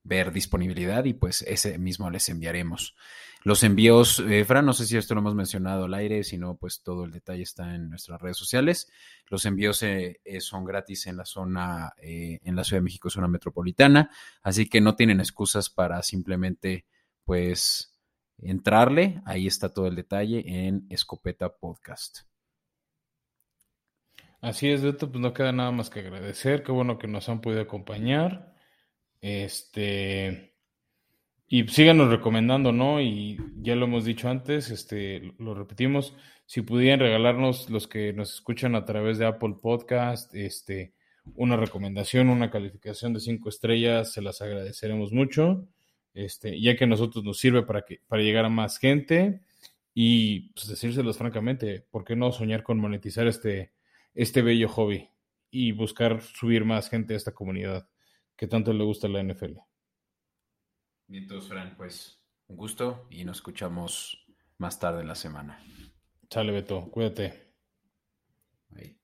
ver 0.04 0.32
disponibilidad 0.32 1.06
y 1.06 1.14
pues 1.14 1.44
ese 1.44 1.78
mismo 1.78 2.10
les 2.10 2.30
enviaremos. 2.30 2.96
Los 3.44 3.64
envíos, 3.64 4.20
eh, 4.20 4.44
Fran, 4.44 4.66
no 4.66 4.74
sé 4.74 4.86
si 4.86 4.98
esto 4.98 5.16
lo 5.16 5.22
hemos 5.22 5.36
mencionado 5.36 5.86
al 5.86 5.94
aire, 5.94 6.26
si 6.26 6.38
no, 6.38 6.58
pues 6.58 6.82
todo 6.84 7.06
el 7.06 7.12
detalle 7.12 7.44
está 7.44 7.74
en 7.74 7.90
nuestras 7.90 8.22
redes 8.22 8.36
sociales. 8.36 8.92
Los 9.28 9.46
envíos 9.46 9.82
eh, 9.84 10.20
eh, 10.26 10.42
son 10.42 10.66
gratis 10.66 11.08
en 11.08 11.16
la 11.16 11.26
zona, 11.26 11.94
en 12.02 12.56
la 12.56 12.64
Ciudad 12.66 12.82
de 12.82 12.86
México, 12.86 13.10
zona 13.10 13.30
metropolitana, 13.30 14.10
así 14.44 14.68
que 14.68 14.82
no 14.82 14.96
tienen 14.96 15.22
excusas 15.22 15.70
para 15.70 16.02
simplemente, 16.04 16.86
pues, 17.24 17.98
entrarle. 18.40 19.22
Ahí 19.26 19.48
está 19.48 19.70
todo 19.70 19.88
el 19.88 19.96
detalle 19.96 20.44
en 20.46 20.86
Escopeta 20.90 21.50
Podcast. 21.50 22.29
Así 24.42 24.70
es, 24.70 24.82
Beto, 24.82 25.12
pues 25.12 25.22
no 25.22 25.34
queda 25.34 25.52
nada 25.52 25.72
más 25.72 25.90
que 25.90 26.00
agradecer. 26.00 26.64
Qué 26.64 26.72
bueno 26.72 26.98
que 26.98 27.08
nos 27.08 27.28
han 27.30 27.42
podido 27.42 27.62
acompañar. 27.62 28.56
Este. 29.22 30.54
Y 31.48 31.68
síganos 31.68 32.10
recomendando, 32.10 32.72
¿no? 32.72 33.02
Y 33.02 33.38
ya 33.58 33.76
lo 33.76 33.86
hemos 33.86 34.06
dicho 34.06 34.30
antes, 34.30 34.70
este, 34.70 35.34
lo 35.40 35.56
repetimos, 35.56 36.16
si 36.46 36.62
pudieran 36.62 37.00
regalarnos 37.00 37.72
los 37.72 37.88
que 37.88 38.14
nos 38.14 38.36
escuchan 38.36 38.76
a 38.76 38.86
través 38.86 39.18
de 39.18 39.26
Apple 39.26 39.56
Podcast, 39.60 40.34
este, 40.36 40.94
una 41.36 41.58
recomendación, 41.58 42.30
una 42.30 42.52
calificación 42.52 43.14
de 43.14 43.20
cinco 43.20 43.50
estrellas, 43.50 44.14
se 44.14 44.22
las 44.22 44.44
agradeceremos 44.44 45.12
mucho, 45.12 45.68
este, 46.14 46.62
ya 46.62 46.76
que 46.78 46.84
a 46.84 46.88
nosotros 46.88 47.24
nos 47.24 47.40
sirve 47.40 47.64
para 47.64 47.82
que, 47.84 48.02
para 48.08 48.22
llegar 48.22 48.46
a 48.46 48.50
más 48.50 48.78
gente 48.78 49.42
y 49.96 50.52
pues, 50.52 50.68
decírselos 50.68 51.18
francamente, 51.18 51.84
¿por 51.90 52.04
qué 52.04 52.16
no 52.16 52.32
soñar 52.32 52.62
con 52.62 52.78
monetizar 52.78 53.26
este, 53.26 53.72
este 54.14 54.42
bello 54.42 54.70
hobby 54.70 55.10
y 55.52 55.72
buscar 55.72 56.22
subir 56.22 56.66
más 56.66 56.90
gente 56.90 57.14
a 57.14 57.18
esta 57.18 57.34
comunidad 57.34 57.90
que 58.36 58.48
tanto 58.48 58.74
le 58.74 58.84
gusta 58.84 59.08
la 59.08 59.24
NFL? 59.24 59.58
Bien, 61.08 61.28
todos, 61.28 61.48
Fran, 61.48 61.76
pues 61.76 62.22
un 62.48 62.56
gusto 62.56 63.08
y 63.10 63.26
nos 63.26 63.38
escuchamos 63.38 64.26
más 64.58 64.80
tarde 64.80 65.02
en 65.02 65.08
la 65.08 65.16
semana. 65.16 65.60
Chale, 66.30 66.52
Beto, 66.52 66.90
cuídate. 66.92 67.54
Bye. 68.70 69.00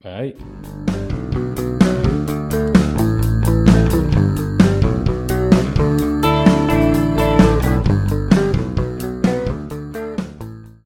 Bye. 0.00 1.77